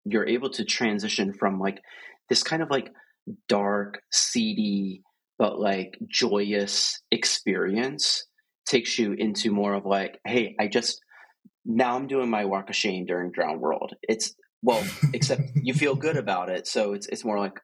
[0.06, 1.82] you're able to transition from like
[2.30, 2.90] this kind of like
[3.48, 5.04] dark, seedy,
[5.38, 8.26] but like joyous experience
[8.66, 11.00] takes you into more of like, hey, I just
[11.66, 13.94] now I'm doing my walk of shame during Drowned World.
[14.04, 17.60] It's well, except you feel good about it, so it's it's more like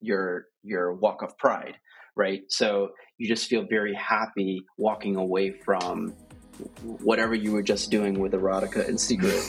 [0.00, 1.74] your your walk of pride,
[2.16, 2.42] right?
[2.48, 6.14] So you just feel very happy walking away from
[6.82, 9.40] whatever you were just doing with erotica and secret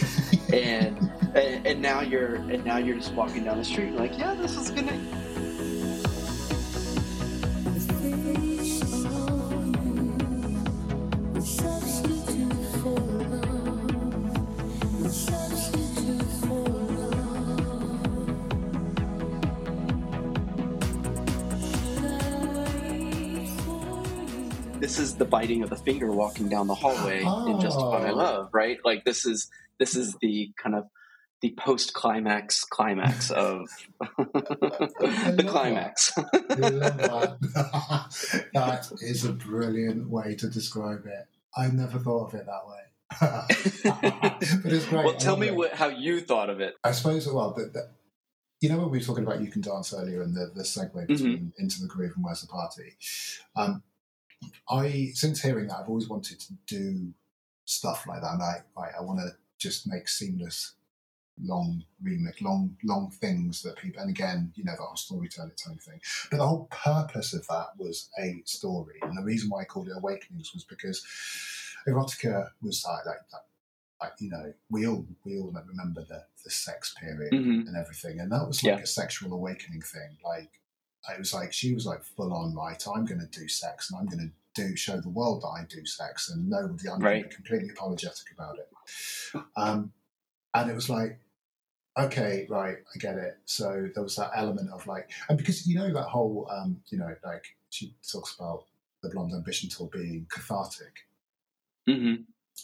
[0.54, 0.96] and,
[1.36, 4.56] and and now you're and now you're just walking down the street like yeah this
[4.56, 4.94] is gonna
[25.20, 28.16] the biting of the finger walking down the hallway in Justify My Oh.
[28.16, 28.78] Love, right?
[28.84, 30.86] Like this is this is the kind of
[31.42, 33.70] the post climax climax of
[34.18, 36.12] the climax.
[36.18, 37.38] I that.
[38.54, 41.28] that is a brilliant way to describe it.
[41.56, 42.80] I never thought of it that way.
[44.64, 45.06] but it's great.
[45.06, 46.76] well, tell me what, how you thought of it.
[46.84, 47.90] I suppose, well, the, the,
[48.62, 50.94] you know, when we were talking about You Can Dance earlier and the, the segue
[50.94, 51.06] Mm-hmm.
[51.14, 52.98] between Into the Groove and Where's the Party,
[53.56, 53.82] um,
[54.70, 57.14] I, since hearing that, I've always wanted to do
[57.66, 58.34] stuff like that.
[58.34, 60.74] And I, I, I want to just make seamless,
[61.42, 65.80] long remix, long, long things that people, and again, you know, the whole storytelling type
[65.82, 66.00] thing.
[66.30, 68.96] But the whole purpose of that was a story.
[69.02, 71.06] And the reason why I called it Awakenings was because
[71.88, 73.42] erotica was like, like, like,
[74.02, 77.68] like you know, we all, we all remember the, the sex period Mhm.
[77.68, 78.20] and everything.
[78.20, 78.84] And that was like Yeah.
[78.84, 80.18] a sexual awakening thing.
[80.24, 80.59] Like,
[81.12, 84.00] it was like, she was like full on, right, I'm going to do sex and
[84.00, 87.02] I'm going to do, show the world that I do sex and nobody, I'm going
[87.02, 87.30] to Right.
[87.30, 89.42] be completely apologetic about it.
[89.56, 89.94] Um,
[90.54, 91.20] and it was like,
[91.98, 93.38] okay, right, I get it.
[93.46, 96.98] So there was that element of like, and because you know that whole, um, you
[96.98, 98.66] know, like she talks about
[99.02, 101.06] the Blonde Ambition tour being cathartic,
[101.88, 102.16] hmm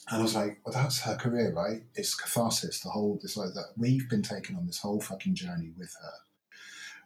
[0.10, 1.82] and I was like, well, that's her career, right?
[1.96, 2.82] It's catharsis.
[2.82, 3.68] The whole, it's like that.
[3.78, 6.12] We've been taken on this whole fucking journey with her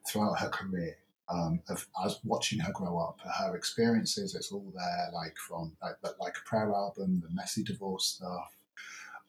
[0.08, 0.98] throughout her career.
[1.32, 5.96] Um, of as watching her grow up, her experiences, it's all there, like from like
[6.20, 8.58] like a prayer album, the messy divorce stuff,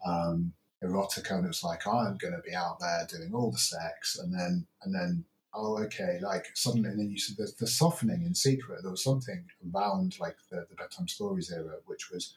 [0.06, 3.58] um, erotica, and it was like I'm going to be out there doing all the
[3.58, 5.24] sex, and then and then
[5.54, 8.80] oh okay, like suddenly, and then you see the, the softening in secret.
[8.82, 9.44] There was something
[9.74, 12.34] around like the, the bedtime stories era, which was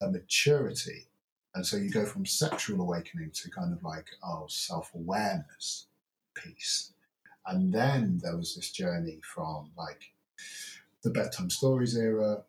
[0.00, 1.06] a maturity,
[1.54, 5.86] and so you go from sexual awakening to kind of like oh self awareness
[6.34, 6.92] piece,
[7.46, 10.12] and then there was this journey from like
[11.02, 12.44] the bedtime stories era,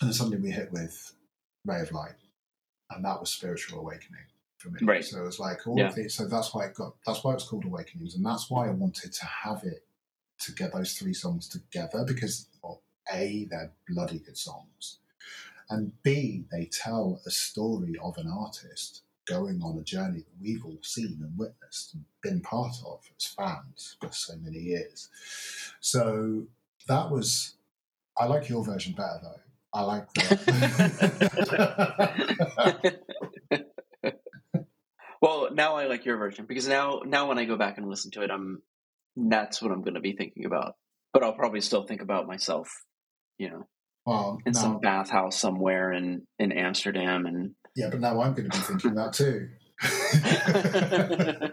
[0.00, 1.14] and then suddenly we hit with
[1.64, 2.14] Ray of Light,
[2.90, 4.24] and that was spiritual awakening
[4.58, 4.80] for me.
[4.82, 5.04] Right.
[5.04, 5.88] So it was like all Yeah.
[5.88, 6.14] of these.
[6.14, 6.94] So that's why it got.
[7.06, 9.86] That's why it was called Awakenings, and that's why I wanted to have it
[10.40, 12.82] to get those three songs together because well,
[13.12, 14.98] a they're bloody good songs,
[15.70, 20.64] and b they tell a story of an artist going on a journey that we've
[20.64, 25.08] all seen and witnessed and been part of as fans for so many years.
[25.80, 26.44] So
[26.88, 27.54] that was.
[28.18, 29.40] I like your version better though.
[29.74, 30.38] I like that.
[35.22, 38.10] well, now I like your version because now now when I go back and listen
[38.12, 38.60] to it, I'm
[39.16, 40.74] that's what I'm going to be thinking about.
[41.12, 42.68] But I'll probably still think about myself,
[43.38, 43.66] you know,
[44.04, 48.50] well, in now, some bathhouse somewhere in in Amsterdam and yeah, but now I'm going
[48.50, 49.48] to be thinking that too.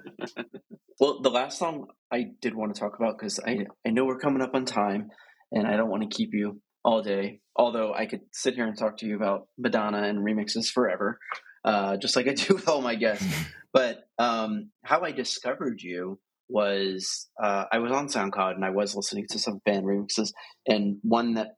[0.99, 4.19] well, the last song I did want to talk about because I I know we're
[4.19, 5.09] coming up on time,
[5.51, 7.39] and I don't want to keep you all day.
[7.55, 11.19] Although I could sit here and talk to you about Madonna and remixes forever,
[11.63, 13.25] uh, just like I do with all my guests.
[13.71, 18.95] But um, how I discovered you was uh, I was on SoundCloud and I was
[18.95, 20.31] listening to some fan remixes,
[20.65, 21.49] and one that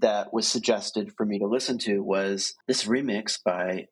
[0.00, 3.86] that was suggested for me to listen to was this remix by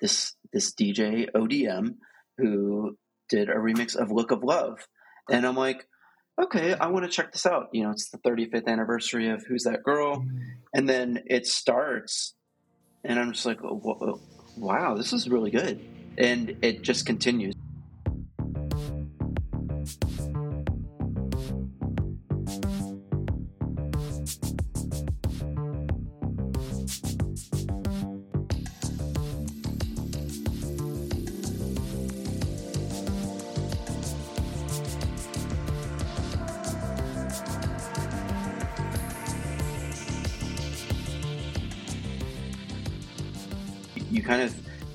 [0.00, 1.96] this this DJ ODM
[2.38, 2.96] who
[3.28, 4.86] did a remix of Look of Love.
[5.30, 5.86] And I'm like,
[6.42, 7.68] okay, I want to check this out.
[7.72, 10.16] You know, it's the 35th anniversary of Who's That Girl?
[10.16, 10.38] Mm-hmm.
[10.74, 12.34] And then it starts,
[13.04, 15.80] and I'm just like, wow, this is really good.
[16.18, 17.54] And it just continues.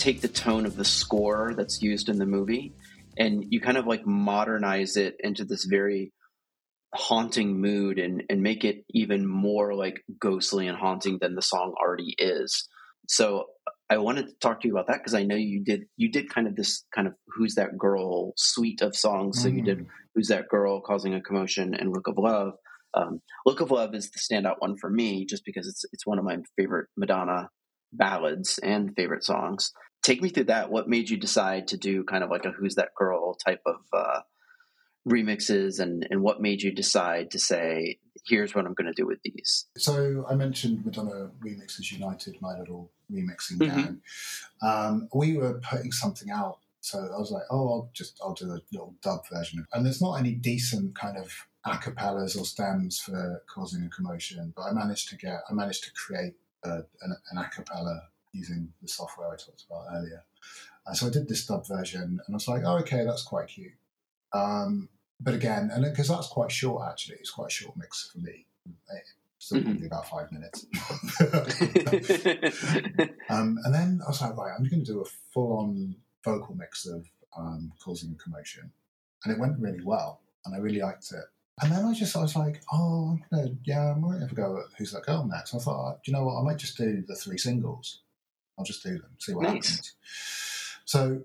[0.05, 2.71] Take the tone of the score that's used in the movie
[3.17, 6.13] and you kind of like modernize it into this very
[6.93, 11.73] haunting mood and, and make it even more like ghostly and haunting than the song
[11.81, 12.69] already is.
[13.09, 13.45] So
[13.89, 16.29] I wanted to talk to you about that because I know you did you did
[16.29, 19.41] kind of this kind of who's that girl suite of songs.
[19.41, 19.87] So you did Mm.
[20.13, 22.53] who's that girl causing a commotion and Look of Love.
[22.93, 26.19] Um, Look of Love is the standout one for me just because it's it's one
[26.19, 27.49] of my favorite Madonna
[27.91, 29.71] ballads and favorite songs.
[30.05, 30.69] Take me through that.
[30.69, 33.77] What made you decide to do kind of like a Who's That Girl type of
[33.91, 34.19] uh,
[35.09, 37.97] remixes, and and what made you decide to say,
[38.27, 39.65] here's what I'm going to do with these?
[39.79, 43.75] So I mentioned Madonna Remixes United, my little remixing Mhm.
[43.75, 44.01] gang.
[44.61, 48.51] Um, we were putting something out, so I was like, "Oh, I'll just I'll do
[48.51, 51.33] a little dub version." of And there's not any decent kind of
[51.65, 55.91] acapellas or stems for causing a commotion, but I managed to get I managed to
[55.93, 58.01] create a, an, an acapella
[58.35, 60.23] using the software I talked about earlier.
[60.85, 63.47] Uh, so I did this dub version, and I was like, "Oh, okay, that's quite
[63.47, 63.73] cute."
[64.33, 68.19] Um, but again, and because that's quite short, actually, it's quite a short mix for
[68.19, 68.45] me.
[69.39, 69.63] Still Mhm.
[69.65, 70.65] probably about five minutes.
[73.29, 76.85] um, and then I was like, right, I'm going to do a full-on vocal mix
[76.85, 77.05] of
[77.37, 78.71] um, causing a commotion,
[79.23, 81.23] and it went really well, and I really liked it.
[81.61, 84.35] And then I just I was like, oh, I'm gonna yeah, I might have a
[84.35, 85.55] go at who's that girl next.
[85.55, 86.39] I thought, do you know what?
[86.39, 88.01] I might just do the three singles.
[88.57, 89.69] I'll just do them, see what Nice.
[89.69, 89.95] happens.
[90.85, 91.21] So,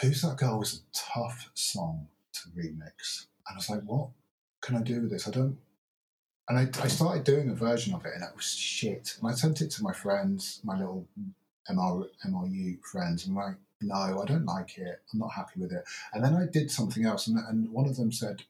[0.00, 4.08] who's that girl was a tough song to remix, and I was like, what
[4.62, 5.28] can I do with this?
[5.28, 5.58] I don't.
[6.48, 9.16] And I, I started doing a version of it, and it was shit.
[9.20, 11.06] And I sent it to my friends, my little
[11.70, 15.00] MR, MRU friends, and I'm like, no, I don't like it.
[15.12, 15.84] I'm not happy with it.
[16.14, 18.44] And then I did something else, and, and one of them said,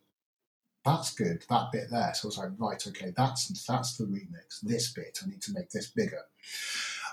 [0.84, 2.12] that's good, that bit there.
[2.14, 4.60] So I was like, right, okay, that's that's the remix.
[4.62, 6.22] This bit, I need to make this bigger.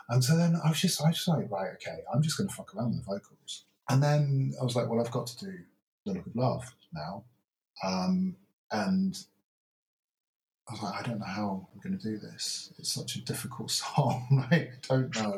[0.10, 2.56] And so then I was just, I was like, right, okay, I'm just going to
[2.56, 3.66] fuck around with the vocals.
[3.90, 5.54] And then I was like, well, I've got to do
[6.06, 7.24] The Look of Love now.
[7.84, 8.36] Um,
[8.72, 9.18] and
[10.70, 12.72] I was like, I don't know how I'm going to do this.
[12.80, 14.48] It's such a difficult song.
[14.52, 15.38] I don't know.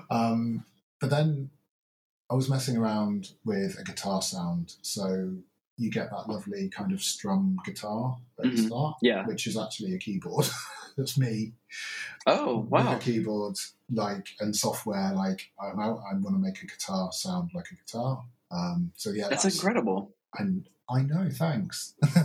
[0.10, 0.64] um,
[1.00, 1.50] but then
[2.30, 4.74] I was messing around with a guitar sound.
[4.82, 5.32] So
[5.76, 8.66] you get that lovely kind of strum guitar at the Mhm.
[8.66, 9.26] start, yeah.
[9.26, 10.46] which is actually a keyboard.
[10.96, 11.52] That's me
[12.26, 12.94] Oh wow.
[12.94, 13.56] with a keyboard,
[13.92, 15.12] like and software.
[15.14, 18.24] Like I'm out, I want to make a guitar sound like a guitar.
[18.50, 20.14] Um, so yeah, That's incredible.
[20.36, 21.94] And I know, thanks.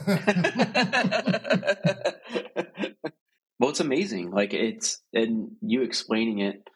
[3.60, 4.32] well, it's amazing.
[4.32, 6.68] Like it's and you explaining it.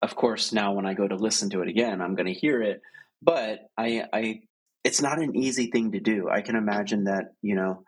[0.00, 2.60] Of course, now when I go to listen to it again, I'm going to hear
[2.60, 2.80] it.
[3.22, 4.40] But I, I,
[4.82, 6.28] it's not an easy thing to do.
[6.28, 7.34] I can imagine that.
[7.40, 7.84] You know,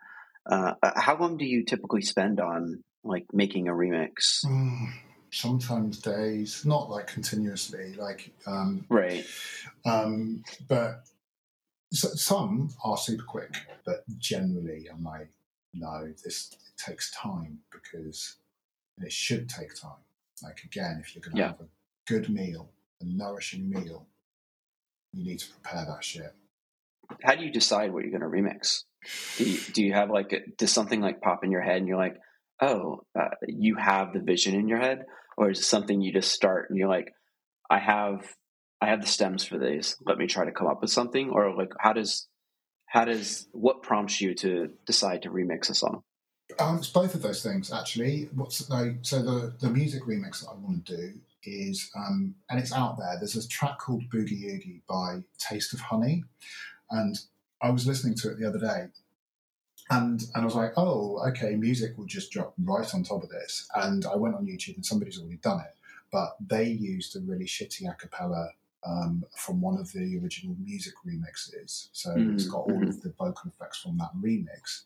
[0.49, 4.43] uh, how long do you typically spend on like making a remix?
[4.45, 4.87] Mm,
[5.31, 9.25] Sometimes days, not like continuously, like um, Right.
[9.85, 11.03] um, but
[11.93, 13.53] s- some are super quick.
[13.85, 15.29] But generally, I'm like,
[15.73, 18.37] no, this it takes time because
[18.99, 19.99] it should take time.
[20.41, 21.47] Like again, if you're going to Yeah.
[21.49, 21.67] have a
[22.07, 24.07] good meal, a nourishing meal,
[25.11, 26.33] you need to prepare that shit.
[27.23, 28.83] How do you decide what you're going to remix?
[29.37, 31.87] Do you, do you have like a, does something like pop in your head and
[31.87, 32.17] you're like,
[32.61, 35.05] oh, uh, you have the vision in your head,
[35.37, 37.11] or is it something you just start and you're like,
[37.69, 38.25] I have
[38.81, 39.95] I have the stems for these.
[40.05, 42.27] Let me try to come up with something, or like how does
[42.87, 46.03] how does what prompts you to decide to remix a song?
[46.59, 48.29] Um, it's both of those things actually.
[48.35, 52.73] What's so the the music remix that I want to do is, um, and it's
[52.73, 53.15] out there.
[53.17, 56.23] There's a track called Boogie Oogie by Taste of Honey,
[56.91, 57.17] and
[57.61, 58.87] I was listening to it the other day,
[59.89, 63.29] and and I was like, oh, okay, music will just drop right on top of
[63.29, 63.67] this.
[63.75, 65.75] And I went on YouTube, and somebody's already done it,
[66.11, 68.51] but they used a really shitty a cappella.
[68.87, 73.49] Um, from one of the original music remixes, so it's got all of the vocal
[73.49, 74.83] effects from that remix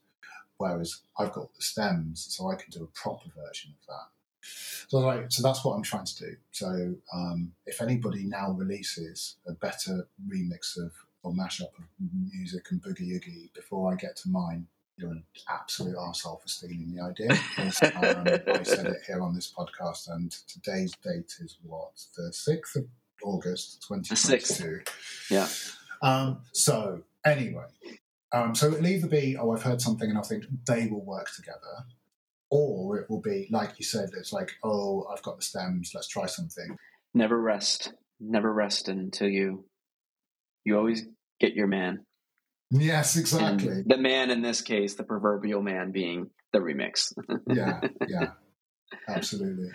[0.60, 4.48] whereas I've got the stems, so I can do a proper version of that.
[4.88, 6.36] So, like, so that's what I'm trying to do.
[6.52, 10.92] So, um, if anybody now releases a better remix of
[11.24, 11.86] or mashup of
[12.32, 14.68] music and boogie oogie before I get to mine,
[15.00, 17.30] you're an absolute arsehole for stealing the idea.
[17.30, 22.34] Because, um, I said it here on this podcast, and today's date is what the
[22.34, 22.86] sixth of
[23.24, 24.82] August, twenty twenty two.
[25.32, 25.48] Yeah.
[26.02, 27.66] Um, so anyway,
[28.32, 31.30] um, so it'll either be, oh, I've heard something and I think they will work
[31.36, 31.86] together,
[32.50, 36.08] or it will be, like you said, it's like, oh, I've got the stems, let's
[36.08, 36.78] try something.
[37.14, 39.66] Never rest, never rest until you
[40.64, 41.06] you always
[41.40, 42.06] get your man.
[42.72, 43.84] Yes, And exactly.
[43.86, 47.14] the man in this case, the proverbial man, being the remix.
[47.48, 48.28] yeah, yeah,
[49.08, 49.70] absolutely.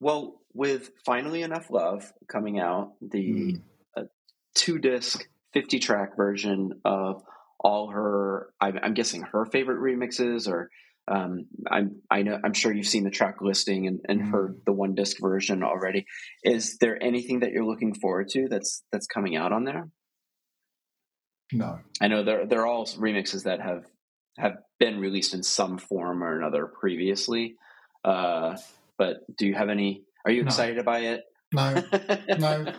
[0.00, 3.60] well, with Finally Enough Love coming out, the
[3.96, 4.08] Mm.
[4.56, 7.22] two disc, 50 track version of
[7.60, 10.70] all her, I'm, I'm guessing her favorite remixes, or
[11.06, 14.30] um, I'm, I know, I'm sure you've seen the track listing and, and Mm.
[14.32, 16.06] heard the one disc version already.
[16.42, 19.88] Is there anything that you're looking forward to that's, that's coming out on there?
[21.52, 21.80] No.
[22.00, 23.84] I know they're, they're all remixes that have,
[24.38, 27.56] have been released in some form or another previously.
[28.04, 28.56] Uh,
[28.96, 30.48] but do you have any, are you No.
[30.48, 31.24] excited by it?
[31.52, 31.82] No.
[32.38, 32.72] No.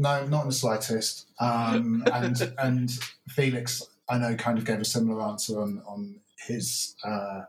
[0.00, 1.26] No, not in the slightest.
[1.40, 2.88] Um, and and
[3.30, 7.40] Felix, I know, kind of gave a similar answer on on his uh,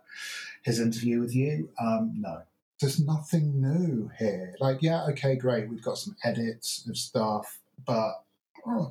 [0.64, 1.70] his interview with you.
[1.80, 2.41] Um, no,
[2.82, 4.56] there's nothing new here.
[4.60, 8.14] Like, yeah, okay, great, we've got some edits of stuff, but
[8.66, 8.89] oh,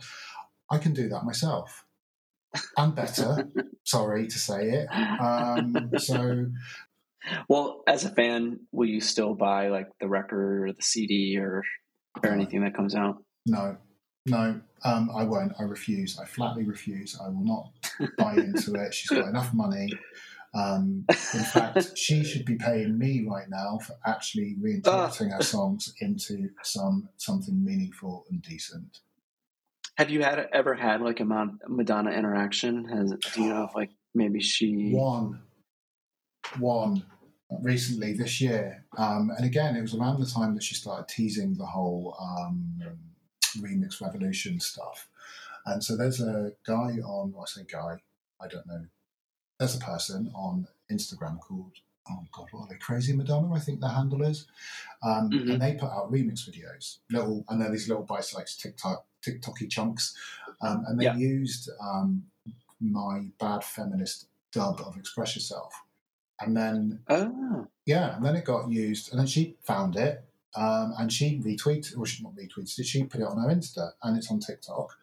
[0.70, 1.84] I can do that myself
[2.76, 3.48] and better.
[3.84, 4.88] sorry to say it.
[4.90, 6.46] Um, so
[7.48, 11.62] Well, as a fan, will you still buy like the record or the CD or
[12.22, 13.22] or anything that comes out?
[13.46, 13.76] No,
[14.26, 15.52] no, um, I won't.
[15.58, 16.18] I refuse.
[16.18, 17.18] I flatly refuse.
[17.20, 17.70] I will not
[18.18, 18.94] buy into it.
[18.94, 19.88] She's got enough money.
[20.54, 25.92] Um, in fact, she should be paying me right now for actually reinterpreting her songs
[26.00, 29.00] into some something meaningful and decent.
[29.98, 32.84] Have you had ever had like a Madonna interaction?
[32.84, 34.92] Has do you know if like maybe she?
[34.92, 35.40] One,
[36.60, 37.02] one
[37.60, 41.54] recently this year, um, and again, it was around the time that she started teasing
[41.54, 42.80] the whole um,
[43.58, 45.08] remix revolution stuff.
[45.66, 47.96] And so there's a guy on, well, I say guy,
[48.40, 48.84] I don't know.
[49.58, 51.72] There's a person on Instagram called,
[52.08, 52.76] oh God, what are they?
[52.76, 54.46] Crazy Madonna, I think the handle is.
[55.02, 55.54] Um, Mhm.
[55.54, 56.98] And they put out remix videos.
[57.10, 60.16] Little, I know these little bites like TikTok, TikToky chunks.
[60.60, 61.16] Um, and they Yeah.
[61.16, 62.24] used um,
[62.80, 65.72] my bad feminist dub of Express Yourself.
[66.40, 70.94] And then Oh, yeah, and then it got used, and then she found it, um,
[70.98, 74.30] and she retweeted, or she not retweeted she put it on her Insta, and it's
[74.30, 74.96] on TikTok,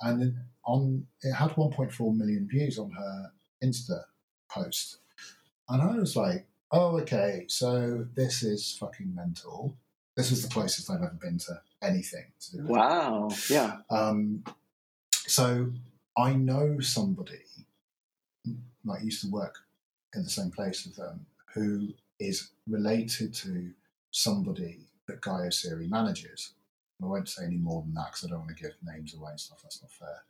[0.00, 3.32] and on it had 1.4 million views on her
[3.64, 4.04] Insta
[4.48, 4.98] post,
[5.68, 9.76] and I was like, oh, okay, so this is fucking mental.
[10.16, 12.72] This is the closest I've ever been to anything to do with it.
[12.72, 13.76] wow, yeah.
[13.90, 14.44] Um,
[15.12, 15.72] so
[16.16, 17.40] I know somebody,
[18.84, 19.56] like used to work
[20.14, 21.88] in the same place as them, who
[22.18, 23.70] is related to
[24.10, 26.52] somebody that Guy Oseary manages.
[27.02, 29.32] I won't say any more than that because I don't want to give names away
[29.32, 29.60] and stuff.
[29.62, 30.22] That's not fair.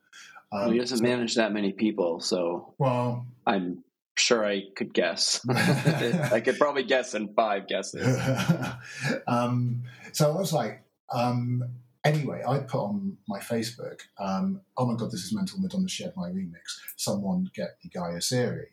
[0.51, 3.85] Um, well, he doesn't so- manage that many people, so Well, I'm
[4.17, 5.41] sure I could guess.
[5.49, 8.07] I could probably guess in five guesses.
[9.27, 9.83] um,
[10.13, 10.83] so I was like,
[11.13, 11.65] um,
[12.05, 16.17] anyway, I put on my Facebook, um, oh my god, this is mental Madonna shared
[16.17, 16.79] my remix.
[16.97, 18.67] Someone get the Guy Oseary.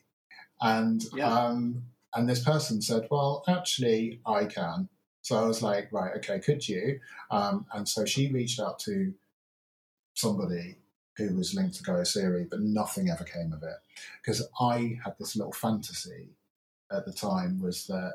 [0.62, 1.32] And Yeah.
[1.32, 1.84] um,
[2.16, 4.88] and this person said, well, actually, I can.
[5.24, 7.00] So I was like, right, okay, could you?
[7.32, 9.14] Um, and so she reached out to
[10.14, 10.76] somebody
[11.18, 13.76] who was linked to Guy Oseary, but nothing ever came of it.
[14.22, 16.30] Because I had this little fantasy
[16.92, 18.14] at the time was that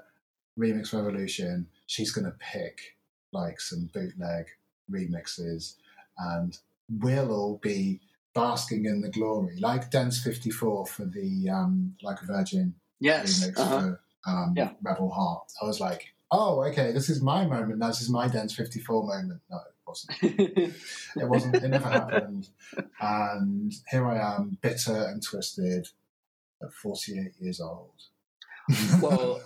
[0.59, 2.97] Remix Revolution, she's going to pick
[3.33, 4.47] like some bootleg
[4.91, 5.75] remixes
[6.19, 6.59] and
[6.91, 8.01] we'll all be
[8.35, 13.45] basking in the glory, like Dance 54 for the um, Like a Virgin Yes.
[13.45, 13.81] remix Uh-huh.
[13.81, 14.01] for
[14.31, 14.71] um, Yeah.
[14.83, 15.53] Rebel Heart.
[15.63, 17.81] I was like, oh, okay, this is my moment.
[17.81, 19.41] This is my Dance 54 moment.
[19.51, 19.59] No,
[19.89, 20.75] wasn't.
[21.17, 21.57] It wasn't.
[21.57, 22.49] It never happened.
[23.01, 25.89] And here I am, bitter and twisted
[26.63, 27.95] at 48 years old.
[29.01, 29.41] well,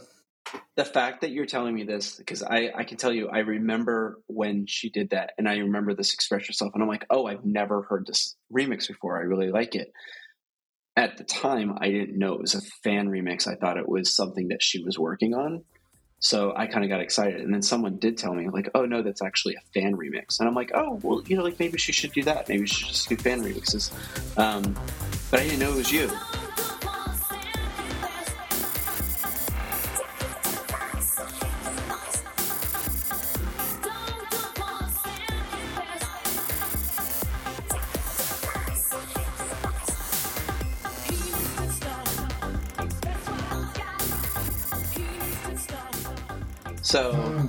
[0.77, 4.21] the fact that you're telling me this, because I, I can tell you, I remember
[4.27, 7.45] when she did that, and I remember this express yourself, and I'm like, oh, I've
[7.45, 9.19] never heard this remix before.
[9.19, 9.93] I really like it.
[10.97, 13.47] At the time, I didn't know it was a fan remix.
[13.47, 15.65] I thought it was something that she was working on.
[16.25, 19.03] So I kind of got excited, and then someone did tell me, like, "Oh no,
[19.03, 21.91] that's actually a fan remix." And I'm like, "Oh, well, you know, like maybe she
[21.91, 22.49] should do that.
[22.49, 23.91] Maybe she should just do fan remixes."
[24.39, 24.77] Um,
[25.33, 26.09] but I didn't know it was you.
[46.93, 47.49] So,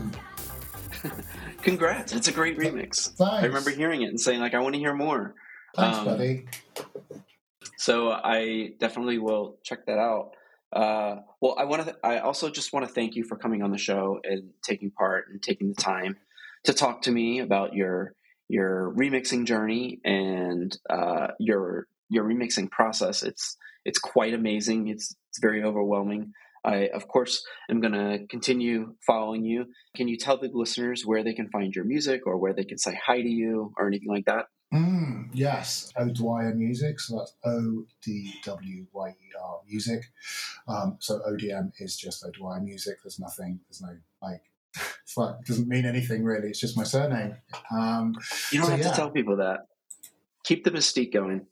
[1.63, 2.13] congrats!
[2.13, 3.09] It's a great remix.
[3.09, 3.19] thanks.
[3.19, 5.35] I remember hearing it and saying, like, I want to hear more.
[5.75, 6.45] Thanks, um, buddy.
[7.75, 10.37] So I definitely will check that out.
[10.71, 11.97] Uh, well, I want to.
[12.01, 15.27] I also just want to thank you for coming on the show and taking part
[15.27, 16.15] and taking the time
[16.63, 18.15] to talk to me about your
[18.47, 23.23] your remixing journey and uh, your your remixing process.
[23.23, 24.87] It's it's quite amazing.
[24.87, 26.31] It's it's very overwhelming.
[26.65, 29.65] I, of course, am going to continue following you.
[29.95, 32.77] Can you tell the listeners where they can find your music or where they can
[32.77, 34.45] say hi to you or anything like that?
[34.73, 36.99] Mm, yes, O'Dwyer Music.
[36.99, 40.05] So that's O D W Y E R Music.
[40.67, 42.97] Um, so ODM is just O'Dwyer Music.
[43.03, 43.59] There's nothing.
[43.69, 44.41] There's no like.
[45.03, 46.47] It's like it doesn't mean anything really.
[46.47, 47.35] It's just my surname.
[47.69, 48.15] Um,
[48.51, 48.89] You don't So, have yeah.
[48.89, 49.67] to tell people that.
[50.43, 51.45] Keep the mystique going.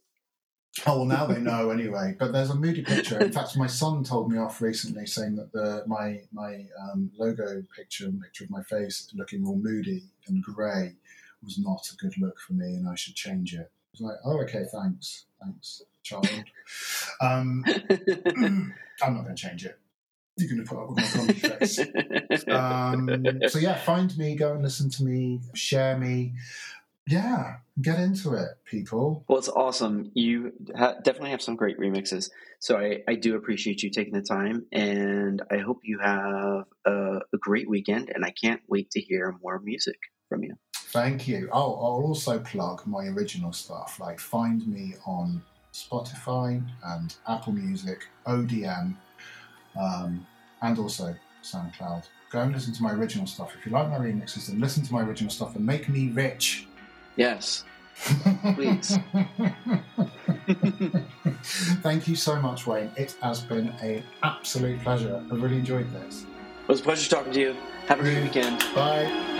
[0.85, 2.15] Oh well, now they know anyway.
[2.17, 3.19] But there's a moody picture.
[3.19, 7.63] In fact, my son told me off recently, saying that the my my um, logo
[7.75, 10.95] picture, picture of my face looking all moody and grey,
[11.43, 13.69] was not a good look for me, and I should change it.
[13.69, 16.27] I was like, oh, okay, thanks, thanks, child.
[17.19, 17.63] Um,
[19.03, 19.77] I'm not going to change it.
[20.37, 21.79] You're going to put up with my face.
[22.47, 26.33] Um, so yeah, find me, go and listen to me, share me.
[27.07, 29.25] Yeah, get into it, people.
[29.27, 30.11] Well, it's awesome.
[30.13, 32.29] You ha- definitely have some great remixes.
[32.59, 37.19] So I, I do appreciate you taking the time, and I hope you have a,
[37.33, 38.11] a great weekend.
[38.13, 39.97] And I can't wait to hear more music
[40.29, 40.55] from you.
[40.75, 41.49] Thank you.
[41.51, 43.99] Oh, I'll also plug my original stuff.
[43.99, 45.41] Like, find me on
[45.73, 48.95] Spotify and Apple Music, ODM,
[49.79, 50.27] um,
[50.61, 52.03] and also SoundCloud.
[52.31, 53.53] Go and listen to my original stuff.
[53.57, 56.67] If you like my remixes, then listen to my original stuff and make me rich.
[57.15, 57.63] Yes.
[58.55, 58.97] Please.
[61.81, 62.91] Thank you so much, Wayne.
[62.95, 65.23] It has been an absolute pleasure.
[65.31, 66.25] I really enjoyed this.
[66.63, 67.55] It was a pleasure talking to you.
[67.87, 68.59] Have a great weekend.
[68.73, 69.37] Bye.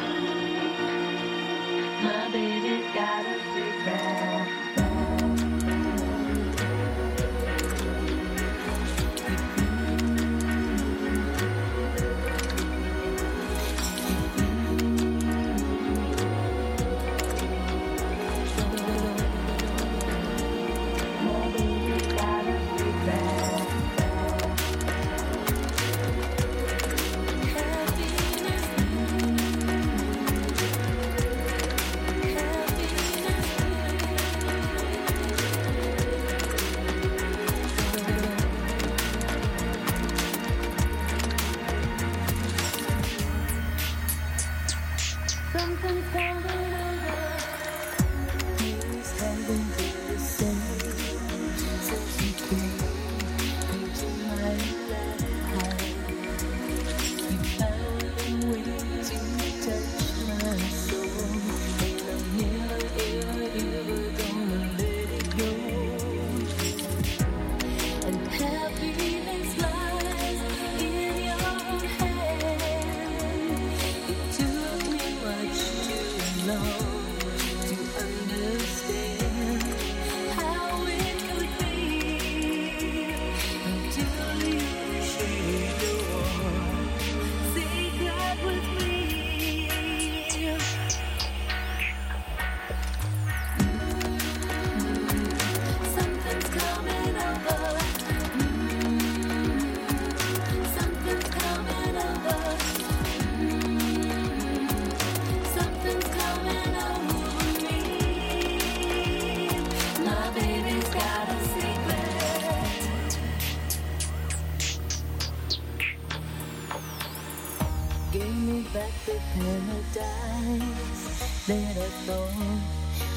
[118.21, 121.05] Give me back the paradise
[121.47, 122.61] that I thought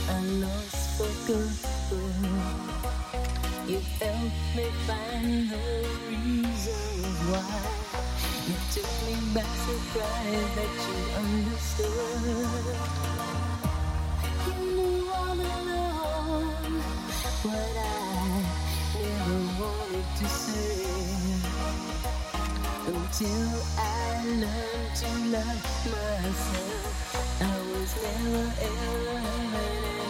[0.09, 1.53] I lost for good.
[3.69, 7.65] You helped me find the reasons why.
[8.49, 12.65] You took me by surprise that you understood.
[14.47, 16.81] You knew all along
[17.45, 18.45] what I
[18.95, 21.65] never wanted to say.
[22.87, 29.19] Until I learned to love myself, I was never ever